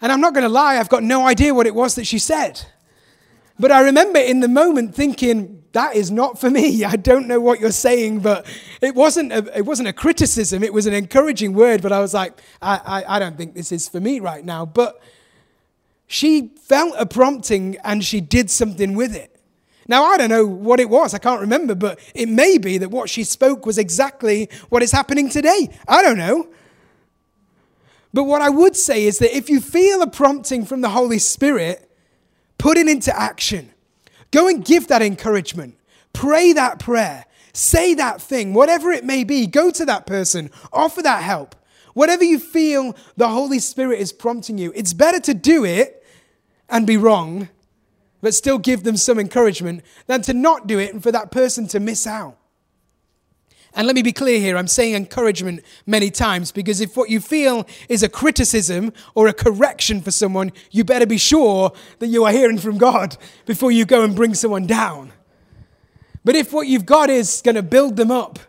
And 0.00 0.10
I'm 0.10 0.20
not 0.20 0.34
going 0.34 0.44
to 0.44 0.48
lie, 0.48 0.76
I've 0.76 0.88
got 0.88 1.02
no 1.02 1.26
idea 1.26 1.54
what 1.54 1.66
it 1.66 1.74
was 1.74 1.94
that 1.96 2.06
she 2.06 2.18
said. 2.18 2.62
But 3.58 3.70
I 3.70 3.82
remember 3.82 4.18
in 4.18 4.40
the 4.40 4.48
moment 4.48 4.94
thinking, 4.94 5.62
that 5.72 5.94
is 5.94 6.10
not 6.10 6.40
for 6.40 6.50
me. 6.50 6.84
I 6.84 6.96
don't 6.96 7.28
know 7.28 7.40
what 7.40 7.60
you're 7.60 7.70
saying, 7.72 8.20
but 8.20 8.46
it 8.80 8.94
wasn't 8.94 9.32
a, 9.32 9.58
it 9.58 9.66
wasn't 9.66 9.88
a 9.88 9.92
criticism. 9.92 10.62
It 10.64 10.72
was 10.72 10.86
an 10.86 10.94
encouraging 10.94 11.52
word, 11.52 11.82
but 11.82 11.92
I 11.92 12.00
was 12.00 12.14
like, 12.14 12.40
I, 12.62 12.80
I, 12.84 13.16
I 13.16 13.18
don't 13.18 13.36
think 13.36 13.54
this 13.54 13.70
is 13.70 13.88
for 13.88 14.00
me 14.00 14.20
right 14.20 14.44
now. 14.44 14.64
But 14.64 15.00
she 16.06 16.52
felt 16.62 16.94
a 16.98 17.06
prompting 17.06 17.76
and 17.84 18.04
she 18.04 18.20
did 18.20 18.50
something 18.50 18.94
with 18.94 19.14
it. 19.14 19.36
Now, 19.86 20.04
I 20.04 20.16
don't 20.16 20.30
know 20.30 20.46
what 20.46 20.80
it 20.80 20.88
was. 20.88 21.14
I 21.14 21.18
can't 21.18 21.40
remember, 21.40 21.74
but 21.74 21.98
it 22.14 22.28
may 22.28 22.58
be 22.58 22.78
that 22.78 22.90
what 22.90 23.10
she 23.10 23.24
spoke 23.24 23.66
was 23.66 23.76
exactly 23.76 24.48
what 24.68 24.82
is 24.82 24.92
happening 24.92 25.28
today. 25.28 25.68
I 25.86 26.00
don't 26.00 26.16
know. 26.16 26.48
But 28.12 28.24
what 28.24 28.42
I 28.42 28.50
would 28.50 28.76
say 28.76 29.04
is 29.04 29.18
that 29.18 29.36
if 29.36 29.48
you 29.48 29.60
feel 29.60 30.02
a 30.02 30.06
prompting 30.06 30.64
from 30.64 30.80
the 30.80 30.90
Holy 30.90 31.18
Spirit, 31.18 31.90
put 32.58 32.76
it 32.76 32.88
into 32.88 33.16
action. 33.18 33.70
Go 34.30 34.48
and 34.48 34.64
give 34.64 34.88
that 34.88 35.02
encouragement. 35.02 35.76
Pray 36.12 36.52
that 36.52 36.78
prayer. 36.78 37.26
Say 37.52 37.94
that 37.94 38.20
thing, 38.20 38.54
whatever 38.54 38.90
it 38.90 39.04
may 39.04 39.24
be. 39.24 39.46
Go 39.46 39.70
to 39.70 39.84
that 39.86 40.06
person. 40.06 40.50
Offer 40.72 41.02
that 41.02 41.22
help. 41.22 41.54
Whatever 41.94 42.24
you 42.24 42.38
feel 42.38 42.96
the 43.16 43.28
Holy 43.28 43.58
Spirit 43.58 44.00
is 44.00 44.12
prompting 44.12 44.58
you, 44.58 44.72
it's 44.74 44.92
better 44.92 45.20
to 45.20 45.34
do 45.34 45.64
it 45.64 46.04
and 46.68 46.86
be 46.86 46.96
wrong, 46.96 47.48
but 48.20 48.34
still 48.34 48.58
give 48.58 48.84
them 48.84 48.96
some 48.96 49.18
encouragement 49.18 49.82
than 50.06 50.22
to 50.22 50.32
not 50.32 50.66
do 50.68 50.78
it 50.78 50.92
and 50.92 51.02
for 51.02 51.10
that 51.10 51.32
person 51.32 51.66
to 51.68 51.80
miss 51.80 52.06
out. 52.06 52.36
And 53.74 53.86
let 53.86 53.94
me 53.94 54.02
be 54.02 54.12
clear 54.12 54.40
here, 54.40 54.56
I'm 54.56 54.66
saying 54.66 54.94
encouragement 54.94 55.62
many 55.86 56.10
times 56.10 56.50
because 56.50 56.80
if 56.80 56.96
what 56.96 57.08
you 57.08 57.20
feel 57.20 57.66
is 57.88 58.02
a 58.02 58.08
criticism 58.08 58.92
or 59.14 59.28
a 59.28 59.32
correction 59.32 60.00
for 60.00 60.10
someone, 60.10 60.50
you 60.72 60.82
better 60.82 61.06
be 61.06 61.18
sure 61.18 61.72
that 62.00 62.08
you 62.08 62.24
are 62.24 62.32
hearing 62.32 62.58
from 62.58 62.78
God 62.78 63.16
before 63.46 63.70
you 63.70 63.84
go 63.84 64.02
and 64.02 64.16
bring 64.16 64.34
someone 64.34 64.66
down. 64.66 65.12
But 66.24 66.34
if 66.34 66.52
what 66.52 66.66
you've 66.66 66.86
got 66.86 67.10
is 67.10 67.42
going 67.42 67.54
to 67.54 67.62
build 67.62 67.96
them 67.96 68.10
up, 68.10 68.40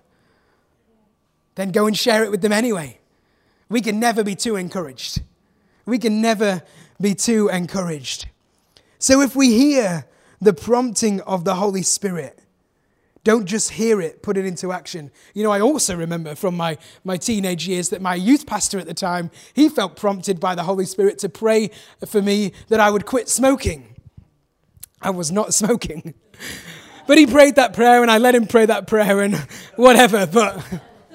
then 1.56 1.72
go 1.72 1.86
and 1.86 1.98
share 1.98 2.24
it 2.24 2.32
with 2.32 2.42
them 2.42 2.52
anyway. 2.52 3.00
We 3.70 3.82
can 3.82 4.00
never 4.00 4.24
be 4.24 4.36
too 4.36 4.56
encouraged. 4.56 5.22
We 5.86 6.00
can 6.00 6.22
never 6.22 6.64
be 7.00 7.14
too 7.14 7.48
encouraged. 7.50 8.28
So 8.98 9.22
if 9.22 9.36
we 9.36 9.54
hear 9.54 10.06
the 10.40 10.54
prompting 10.54 11.22
of 11.22 11.46
the 11.46 11.56
Holy 11.56 11.84
Spirit, 11.84 12.40
don't 13.24 13.46
just 13.46 13.72
hear 13.72 14.02
it, 14.02 14.24
put 14.24 14.36
it 14.36 14.46
into 14.46 14.72
action. 14.72 15.12
You 15.34 15.44
know, 15.44 15.52
I 15.52 15.62
also 15.62 15.96
remember 15.96 16.34
from 16.34 16.58
my, 16.58 16.78
my 17.04 17.18
teenage 17.18 17.68
years 17.68 17.90
that 17.90 18.02
my 18.02 18.16
youth 18.16 18.48
pastor 18.48 18.80
at 18.80 18.88
the 18.88 18.96
time, 18.96 19.30
he 19.54 19.70
felt 19.70 19.96
prompted 19.96 20.40
by 20.40 20.56
the 20.56 20.64
Holy 20.64 20.86
Spirit 20.86 21.20
to 21.20 21.30
pray 21.30 21.70
for 22.08 22.22
me 22.22 22.52
that 22.70 22.80
I 22.80 22.90
would 22.90 23.06
quit 23.06 23.30
smoking. 23.30 23.96
I 25.02 25.12
was 25.12 25.32
not 25.32 25.54
smoking. 25.54 26.16
But 27.06 27.18
he 27.18 27.28
prayed 27.28 27.56
that 27.56 27.74
prayer 27.74 28.02
and 28.02 28.10
I 28.10 28.18
let 28.18 28.34
him 28.34 28.48
pray 28.48 28.66
that 28.66 28.88
prayer 28.88 29.22
and 29.22 29.36
whatever. 29.76 30.26
But 30.26 30.64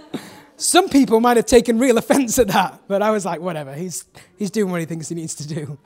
some 0.56 0.88
people 0.88 1.20
might 1.20 1.36
have 1.36 1.46
taken 1.46 1.78
real 1.78 1.98
offense 1.98 2.38
at 2.38 2.48
that. 2.48 2.82
But 2.86 3.02
I 3.02 3.10
was 3.10 3.24
like, 3.24 3.40
whatever, 3.40 3.74
he's, 3.74 4.04
he's 4.36 4.52
doing 4.52 4.70
what 4.70 4.78
he 4.78 4.86
thinks 4.86 5.08
he 5.08 5.16
needs 5.16 5.34
to 5.36 5.48
do. 5.48 5.78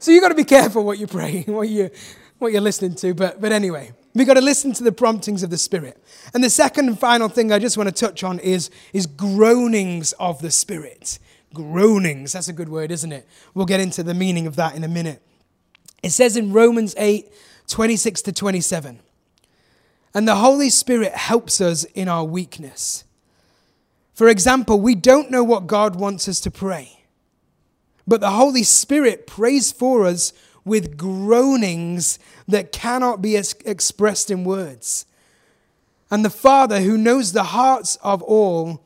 so 0.00 0.10
you've 0.10 0.22
got 0.22 0.30
to 0.30 0.34
be 0.34 0.44
careful 0.44 0.82
what 0.82 0.98
you 0.98 1.06
pray, 1.06 1.44
what 1.46 1.68
you 1.68 1.90
what 2.38 2.52
you're 2.52 2.60
listening 2.60 2.94
to, 2.96 3.14
but, 3.14 3.40
but 3.40 3.52
anyway, 3.52 3.92
we've 4.14 4.26
got 4.26 4.34
to 4.34 4.40
listen 4.40 4.72
to 4.74 4.84
the 4.84 4.92
promptings 4.92 5.42
of 5.42 5.50
the 5.50 5.58
Spirit. 5.58 6.02
And 6.32 6.42
the 6.42 6.50
second 6.50 6.88
and 6.88 6.98
final 6.98 7.28
thing 7.28 7.52
I 7.52 7.58
just 7.58 7.76
want 7.76 7.88
to 7.88 7.94
touch 7.94 8.22
on 8.22 8.38
is, 8.38 8.70
is 8.92 9.06
groanings 9.06 10.12
of 10.14 10.40
the 10.40 10.50
Spirit. 10.50 11.18
Groanings, 11.52 12.32
that's 12.32 12.48
a 12.48 12.52
good 12.52 12.68
word, 12.68 12.90
isn't 12.90 13.12
it? 13.12 13.26
We'll 13.54 13.66
get 13.66 13.80
into 13.80 14.02
the 14.02 14.14
meaning 14.14 14.46
of 14.46 14.56
that 14.56 14.74
in 14.74 14.84
a 14.84 14.88
minute. 14.88 15.22
It 16.02 16.10
says 16.10 16.36
in 16.36 16.52
Romans 16.52 16.94
8 16.96 17.30
26 17.66 18.22
to 18.22 18.32
27, 18.32 18.98
and 20.14 20.26
the 20.26 20.36
Holy 20.36 20.70
Spirit 20.70 21.12
helps 21.12 21.60
us 21.60 21.84
in 21.84 22.08
our 22.08 22.24
weakness. 22.24 23.04
For 24.14 24.28
example, 24.28 24.80
we 24.80 24.94
don't 24.94 25.30
know 25.30 25.44
what 25.44 25.66
God 25.66 25.94
wants 25.94 26.28
us 26.28 26.40
to 26.40 26.50
pray, 26.50 27.04
but 28.06 28.22
the 28.22 28.30
Holy 28.30 28.62
Spirit 28.62 29.26
prays 29.26 29.70
for 29.70 30.06
us 30.06 30.32
with 30.68 30.96
groanings 30.96 32.18
that 32.46 32.70
cannot 32.70 33.20
be 33.20 33.36
expressed 33.36 34.30
in 34.30 34.44
words. 34.44 35.06
And 36.10 36.24
the 36.24 36.30
Father 36.30 36.80
who 36.80 36.96
knows 36.96 37.32
the 37.32 37.42
hearts 37.42 37.96
of 37.96 38.22
all, 38.22 38.82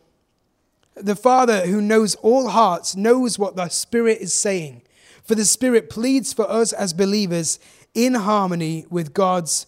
the 0.94 1.16
Father 1.16 1.66
who 1.66 1.80
knows 1.80 2.14
all 2.16 2.48
hearts, 2.48 2.96
knows 2.96 3.38
what 3.38 3.56
the 3.56 3.68
Spirit 3.68 4.18
is 4.20 4.32
saying. 4.32 4.82
For 5.22 5.34
the 5.34 5.44
Spirit 5.44 5.90
pleads 5.90 6.32
for 6.32 6.50
us 6.50 6.72
as 6.72 6.92
believers 6.92 7.58
in 7.94 8.14
harmony 8.14 8.86
with 8.90 9.12
God's 9.12 9.66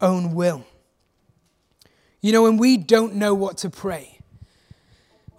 own 0.00 0.34
will. 0.34 0.64
You 2.20 2.32
know, 2.32 2.42
when 2.42 2.56
we 2.56 2.76
don't 2.76 3.14
know 3.14 3.34
what 3.34 3.58
to 3.58 3.70
pray, 3.70 4.19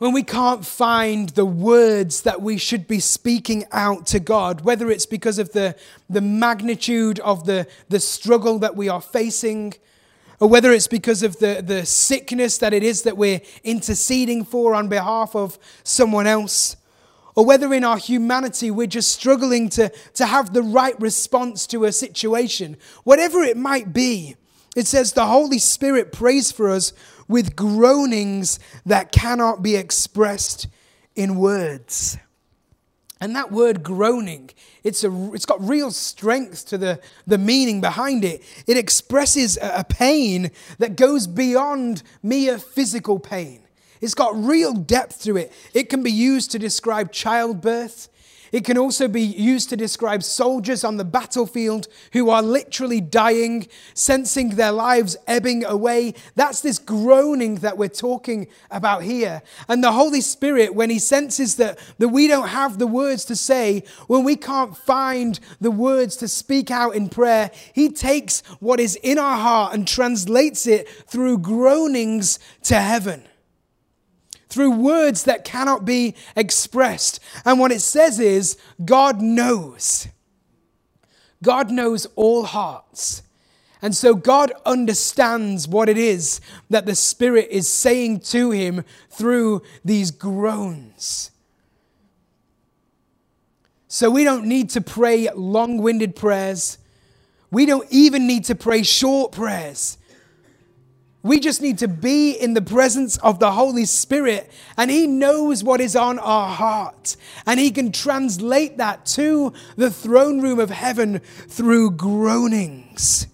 when 0.02 0.14
we 0.14 0.24
can't 0.24 0.66
find 0.66 1.30
the 1.30 1.46
words 1.46 2.24
that 2.24 2.42
we 2.42 2.58
should 2.58 2.88
be 2.88 3.00
speaking 3.00 3.64
out 3.72 4.08
to 4.08 4.20
God, 4.20 4.62
whether 4.62 4.90
it's 4.90 5.06
because 5.06 5.38
of 5.38 5.52
the, 5.52 5.76
the 6.10 6.22
magnitude 6.22 7.20
of 7.20 7.46
the, 7.46 7.68
the 7.90 8.00
struggle 8.00 8.58
that 8.58 8.76
we 8.76 8.90
are 8.90 9.00
facing, 9.00 9.76
or 10.40 10.50
whether 10.50 10.72
it's 10.72 10.88
because 10.88 11.22
of 11.22 11.38
the, 11.38 11.62
the 11.64 11.86
sickness 11.86 12.58
that 12.58 12.74
it 12.74 12.82
is 12.82 13.04
that 13.04 13.16
we're 13.16 13.42
interceding 13.64 14.44
for 14.44 14.74
on 14.74 14.90
behalf 14.90 15.36
of 15.36 15.60
someone 15.84 16.26
else, 16.26 16.78
or 17.36 17.46
whether 17.46 17.72
in 17.72 17.84
our 17.84 17.98
humanity 17.98 18.72
we're 18.72 18.88
just 18.88 19.12
struggling 19.12 19.70
to, 19.70 19.90
to 20.16 20.26
have 20.26 20.52
the 20.52 20.64
right 20.64 21.00
response 21.00 21.68
to 21.68 21.86
a 21.86 21.92
situation, 21.92 22.76
whatever 23.04 23.44
it 23.44 23.56
might 23.56 23.94
be, 23.94 24.36
it 24.76 24.88
says 24.88 25.14
the 25.14 25.28
Holy 25.28 25.60
Spirit 25.60 26.12
prays 26.12 26.52
for 26.52 26.72
us 26.72 26.92
with 27.32 27.56
groanings 27.56 28.60
that 28.86 29.12
cannot 29.12 29.64
be 29.64 29.76
expressed 29.76 30.68
in 31.16 31.38
words. 31.38 32.18
And 33.20 33.36
that 33.36 33.52
word 33.52 33.84
groaning, 33.84 34.50
it's, 34.84 35.04
a, 35.04 35.32
it's 35.34 35.46
got 35.46 35.62
real 35.62 35.92
strength 35.92 36.66
to 36.68 36.78
the, 36.78 37.00
the 37.28 37.38
meaning 37.38 37.80
behind 37.80 38.26
it. 38.26 38.42
It 38.68 38.78
expresses 38.78 39.58
a, 39.58 39.80
a 39.80 39.84
pain 39.84 40.52
that 40.80 40.96
goes 40.96 41.28
beyond 41.28 42.04
mere 42.22 42.58
physical 42.58 43.20
pain. 43.20 43.62
It's 44.02 44.16
got 44.16 44.36
real 44.36 44.74
depth 44.74 45.22
to 45.24 45.38
it. 45.38 45.54
It 45.74 45.90
can 45.90 46.02
be 46.02 46.12
used 46.12 46.52
to 46.52 46.60
describe 46.60 47.12
childbirth. 47.12 48.10
It 48.52 48.66
can 48.66 48.78
also 48.78 49.08
be 49.08 49.22
used 49.22 49.70
to 49.70 49.78
describe 49.78 50.24
soldiers 50.24 50.84
on 50.84 50.98
the 50.98 51.06
battlefield 51.06 51.88
who 52.12 52.30
are 52.30 52.42
literally 52.42 53.00
dying, 53.00 53.68
sensing 53.94 54.50
their 54.52 54.74
lives 54.74 55.16
ebbing 55.26 55.64
away. 55.64 56.16
That's 56.36 56.62
this 56.62 56.78
groaning 56.78 57.56
that 57.56 57.78
we're 57.78 57.88
talking 57.88 58.48
about 58.70 59.04
here. 59.04 59.42
And 59.70 59.82
the 59.82 59.94
Holy 59.94 60.22
Spirit, 60.22 60.76
when 60.76 60.90
He 60.90 61.00
senses 61.00 61.56
that, 61.56 61.80
that 62.00 62.10
we 62.10 62.28
don't 62.28 62.50
have 62.50 62.78
the 62.78 62.88
words 62.88 63.24
to 63.26 63.36
say, 63.36 63.84
when 64.08 64.24
we 64.26 64.36
can't 64.36 64.76
find 64.76 65.40
the 65.62 65.72
words 65.72 66.18
to 66.18 66.28
speak 66.28 66.72
out 66.72 66.94
in 66.94 67.08
prayer, 67.08 67.52
He 67.74 67.90
takes 67.90 68.42
what 68.60 68.82
is 68.82 68.98
in 68.98 69.18
our 69.18 69.38
heart 69.38 69.74
and 69.74 69.88
translates 69.88 70.68
it 70.68 70.90
through 70.90 71.38
groanings 71.38 72.38
to 72.64 72.76
heaven 72.76 73.24
through 74.52 74.72
words 74.72 75.24
that 75.24 75.46
cannot 75.46 75.86
be 75.86 76.14
expressed. 76.36 77.20
And 77.46 77.60
what 77.60 77.72
it 77.72 77.82
says 77.82 78.20
is, 78.20 78.58
God 78.84 79.22
knows. 79.22 80.08
God 81.42 81.72
knows 81.72 82.06
all 82.16 82.44
hearts. 82.44 83.24
And 83.82 83.96
so 83.96 84.14
God 84.14 84.52
understands 84.66 85.68
what 85.68 85.90
it 85.90 85.98
is 85.98 86.40
that 86.70 86.86
the 86.86 86.96
Spirit 86.96 87.48
is 87.50 87.68
saying 87.68 88.20
to 88.20 88.52
him 88.52 88.84
through 89.10 89.64
these 89.84 90.12
groans. 90.12 91.32
So 93.88 94.12
we 94.12 94.24
don't 94.24 94.46
need 94.46 94.70
to 94.72 94.82
pray 94.82 95.30
long 95.34 95.78
winded 95.78 96.16
prayers. 96.16 96.78
We 97.50 97.66
don't 97.66 97.88
even 97.90 98.28
need 98.28 98.46
to 98.46 98.56
pray 98.56 98.84
short 98.84 99.32
prayers. 99.32 99.98
We 101.24 101.40
just 101.40 101.62
need 101.62 101.78
to 101.80 101.88
be 101.88 102.32
in 102.32 102.56
the 102.56 102.62
presence 102.62 103.18
of 103.18 103.40
the 103.40 103.52
Holy 103.52 103.86
Spirit, 103.86 104.52
and 104.76 104.90
He 104.90 105.06
knows 105.06 105.64
what 105.64 105.80
is 105.80 105.96
on 105.96 106.18
our 106.18 106.50
heart. 106.50 107.16
And 107.46 107.60
He 107.60 107.70
can 107.70 107.92
translate 107.92 108.78
that 108.78 109.06
to 109.08 109.54
the 109.76 109.92
throne 109.92 110.42
room 110.42 110.60
of 110.60 110.72
heaven 110.72 111.20
through 111.48 111.92
groanings. 111.92 113.28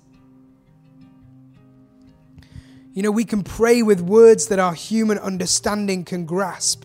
You 2.93 3.04
know, 3.04 3.12
we 3.12 3.26
can 3.26 3.43
pray 3.43 3.84
with 3.84 4.02
words 4.02 4.47
that 4.47 4.60
our 4.60 4.73
human 4.73 5.19
understanding 5.19 6.04
can 6.04 6.26
grasp, 6.26 6.84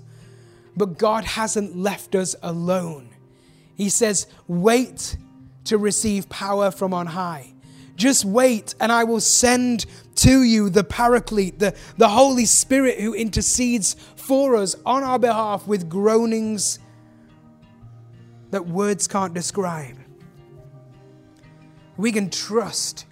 but 0.77 0.99
God 0.99 1.25
hasn't 1.25 1.77
left 1.77 2.15
us 2.15 2.37
alone. 2.43 3.09
He 3.75 3.89
says, 3.89 4.27
Wait 4.47 5.17
to 5.65 5.79
receive 5.79 6.29
power 6.29 6.71
from 6.71 6.95
on 6.95 7.07
high. 7.07 7.55
Just 7.97 8.25
wait, 8.25 8.75
and 8.81 8.91
I 8.91 9.05
will 9.05 9.21
send 9.21 9.87
to 10.23 10.45
you 10.45 10.71
the 10.71 10.85
Paraclete, 10.85 11.59
the, 11.59 11.75
the 11.97 12.09
Holy 12.09 12.45
Spirit 12.45 13.01
who 13.01 13.13
intercedes 13.13 13.97
for 14.15 14.55
us 14.55 14.77
on 14.87 15.03
our 15.03 15.19
behalf 15.19 15.67
with 15.67 15.89
groanings 15.89 16.79
that 18.53 18.67
words 18.67 19.09
can't 19.09 19.35
describe. 19.35 19.97
We 21.97 22.13
can 22.13 22.31
trust 22.31 23.07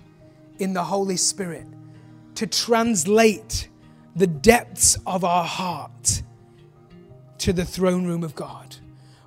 in 0.61 0.73
the 0.73 0.85
Holy 0.85 1.17
Spirit 1.17 1.67
to 2.37 2.47
translate 2.47 3.69
the 4.15 4.29
depths 4.29 4.97
of 5.05 5.25
our 5.25 5.45
heart 5.45 6.23
to 7.39 7.53
the 7.53 7.65
throne 7.65 8.07
room 8.07 8.23
of 8.23 8.37
God. 8.37 8.77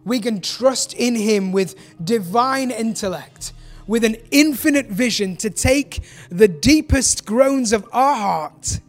We 0.06 0.22
can 0.22 0.39
trust 0.39 0.93
in 0.93 1.15
Him 1.15 1.52
with 1.52 1.76
divine 2.04 2.72
intellect 2.72 3.52
with 3.88 4.04
an 4.04 4.15
infinite 4.32 4.88
vision 4.88 5.36
to 5.38 5.50
take 5.50 6.02
the 6.30 6.48
deepest 6.48 7.26
groans 7.26 7.74
of 7.74 7.88
our 7.91 8.15
heart 8.15 8.80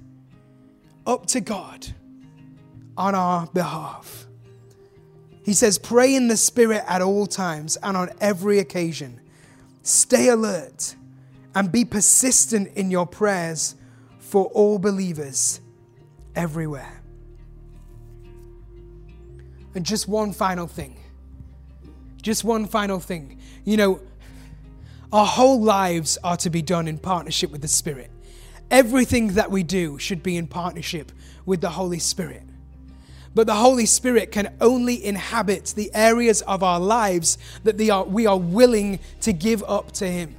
up 1.06 1.26
to 1.26 1.40
God 1.40 1.86
on 2.96 3.14
our 3.14 3.46
behalf. 3.48 4.26
He 5.44 5.52
says, 5.52 5.78
Pray 5.78 6.14
in 6.14 6.28
the 6.28 6.36
Spirit 6.36 6.84
at 6.86 7.02
all 7.02 7.26
times 7.26 7.76
and 7.82 7.96
on 7.96 8.10
every 8.20 8.58
occasion. 8.58 9.20
Stay 9.82 10.28
alert 10.28 10.94
and 11.54 11.70
be 11.70 11.84
persistent 11.84 12.72
in 12.74 12.90
your 12.90 13.06
prayers 13.06 13.74
for 14.18 14.46
all 14.46 14.78
believers 14.78 15.60
everywhere. 16.34 17.02
And 19.74 19.84
just 19.84 20.08
one 20.08 20.32
final 20.32 20.66
thing. 20.66 20.96
Just 22.22 22.44
one 22.44 22.66
final 22.66 23.00
thing. 23.00 23.38
You 23.64 23.76
know, 23.76 24.00
our 25.12 25.26
whole 25.26 25.62
lives 25.62 26.18
are 26.24 26.36
to 26.38 26.50
be 26.50 26.62
done 26.62 26.88
in 26.88 26.98
partnership 26.98 27.50
with 27.50 27.62
the 27.62 27.68
Spirit. 27.68 28.10
Everything 28.70 29.34
that 29.34 29.50
we 29.50 29.62
do 29.62 29.98
should 29.98 30.22
be 30.22 30.36
in 30.36 30.46
partnership 30.46 31.12
with 31.46 31.60
the 31.60 31.70
Holy 31.70 31.98
Spirit. 31.98 32.42
But 33.34 33.46
the 33.46 33.54
Holy 33.54 33.86
Spirit 33.86 34.30
can 34.30 34.54
only 34.60 35.04
inhabit 35.04 35.74
the 35.76 35.90
areas 35.92 36.42
of 36.42 36.62
our 36.62 36.78
lives 36.78 37.36
that 37.64 37.80
are, 37.90 38.04
we 38.04 38.26
are 38.26 38.38
willing 38.38 39.00
to 39.22 39.32
give 39.32 39.62
up 39.64 39.92
to 39.92 40.06
Him. 40.06 40.36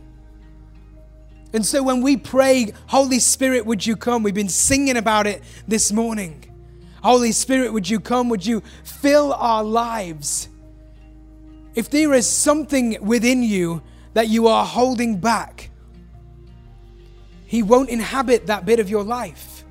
And 1.54 1.66
so 1.66 1.84
when 1.84 2.02
we 2.02 2.18
pray, 2.18 2.74
Holy 2.88 3.20
Spirit, 3.20 3.66
would 3.66 3.86
you 3.86 3.96
come? 3.96 4.24
We've 4.24 4.34
been 4.34 4.50
singing 4.50 4.98
about 4.98 5.28
it 5.28 5.44
this 5.68 5.92
morning. 5.92 6.44
Holy 7.04 7.32
Spirit, 7.32 7.72
would 7.72 7.90
you 7.90 8.00
come? 8.00 8.30
Would 8.30 8.46
you 8.46 8.64
fill 8.84 9.34
our 9.34 9.64
lives? 9.64 10.50
If 11.76 11.90
there 11.90 12.14
is 12.14 12.30
something 12.30 12.98
within 13.02 13.44
you 13.44 13.82
that 14.16 14.30
you 14.30 14.48
are 14.48 14.66
holding 14.66 15.18
back, 15.18 15.70
He 17.46 17.62
won't 17.62 17.90
inhabit 17.90 18.48
that 18.48 18.66
bit 18.66 18.80
of 18.80 18.90
your 18.90 19.04
life. 19.04 19.64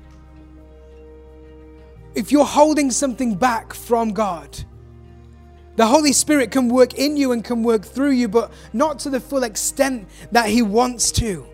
If 2.13 2.31
you're 2.31 2.45
holding 2.45 2.91
something 2.91 3.35
back 3.35 3.73
from 3.73 4.13
God, 4.13 4.57
the 5.75 5.85
Holy 5.85 6.13
Spirit 6.13 6.51
can 6.51 6.69
work 6.69 6.93
in 6.93 7.17
you 7.17 7.33
and 7.33 7.43
can 7.43 7.63
work 7.63 7.83
through 7.83 8.11
you, 8.11 8.29
but 8.29 8.51
not 8.71 8.99
to 8.99 9.09
the 9.09 9.19
full 9.19 9.43
extent 9.43 10.07
that 10.31 10.47
He 10.47 10.61
wants 10.61 11.11
to. 11.13 11.45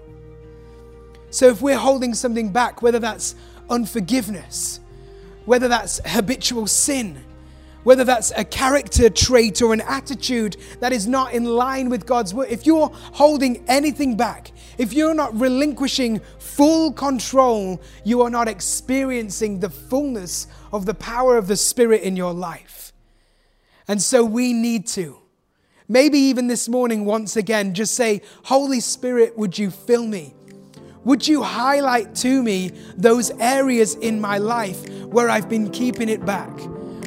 So 1.30 1.47
if 1.47 1.62
we're 1.62 1.77
holding 1.77 2.13
something 2.13 2.51
back, 2.51 2.82
whether 2.82 2.99
that's 2.99 3.36
unforgiveness, 3.70 4.82
whether 5.45 5.70
that's 5.70 6.01
habitual 6.05 6.68
sin, 6.68 7.24
whether 7.84 8.03
that's 8.03 8.32
a 8.36 8.43
character 8.43 9.09
trait 9.09 9.61
or 9.61 9.73
an 9.73 9.82
attitude 9.82 10.57
that 10.79 10.93
is 10.93 11.07
not 11.07 11.34
in 11.34 11.45
line 11.45 11.89
with 11.89 12.05
God's 12.05 12.34
word, 12.34 12.47
if 12.49 12.65
you're 12.65 12.89
holding 12.93 13.63
anything 13.67 14.15
back, 14.15 14.51
if 14.77 14.93
you're 14.93 15.13
not 15.13 15.38
relinquishing 15.39 16.21
full 16.39 16.91
control, 16.91 17.82
you 18.03 18.21
are 18.21 18.29
not 18.29 18.47
experiencing 18.47 19.59
the 19.59 19.69
fullness 19.69 20.47
of 20.71 20.86
the 20.86 20.93
power 20.93 21.38
of 21.38 21.47
the 21.47 21.57
Spirit 21.57 22.01
in 22.01 22.15
your 22.15 22.34
life. 22.34 22.93
And 23.88 24.01
so 24.01 24.23
we 24.23 24.53
need 24.53 24.88
to. 24.88 25.17
Maybe 25.88 26.17
even 26.19 26.47
this 26.47 26.69
morning, 26.69 27.03
once 27.03 27.36
again, 27.36 27.73
just 27.73 27.95
say, 27.95 28.21
Holy 28.45 28.79
Spirit, 28.79 29.38
would 29.38 29.57
you 29.57 29.69
fill 29.69 30.07
me? 30.07 30.34
Would 31.03 31.27
you 31.27 31.41
highlight 31.41 32.15
to 32.15 32.43
me 32.43 32.71
those 32.95 33.32
areas 33.39 33.95
in 33.95 34.21
my 34.21 34.38
life 34.38 34.88
where 35.05 35.29
I've 35.29 35.49
been 35.49 35.69
keeping 35.71 36.09
it 36.09 36.25
back? 36.25 36.51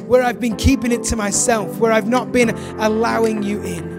Where 0.07 0.23
I've 0.23 0.39
been 0.39 0.55
keeping 0.55 0.91
it 0.91 1.03
to 1.05 1.15
myself, 1.15 1.79
where 1.79 1.91
I've 1.91 2.07
not 2.07 2.31
been 2.31 2.49
allowing 2.79 3.43
you 3.43 3.61
in. 3.63 3.94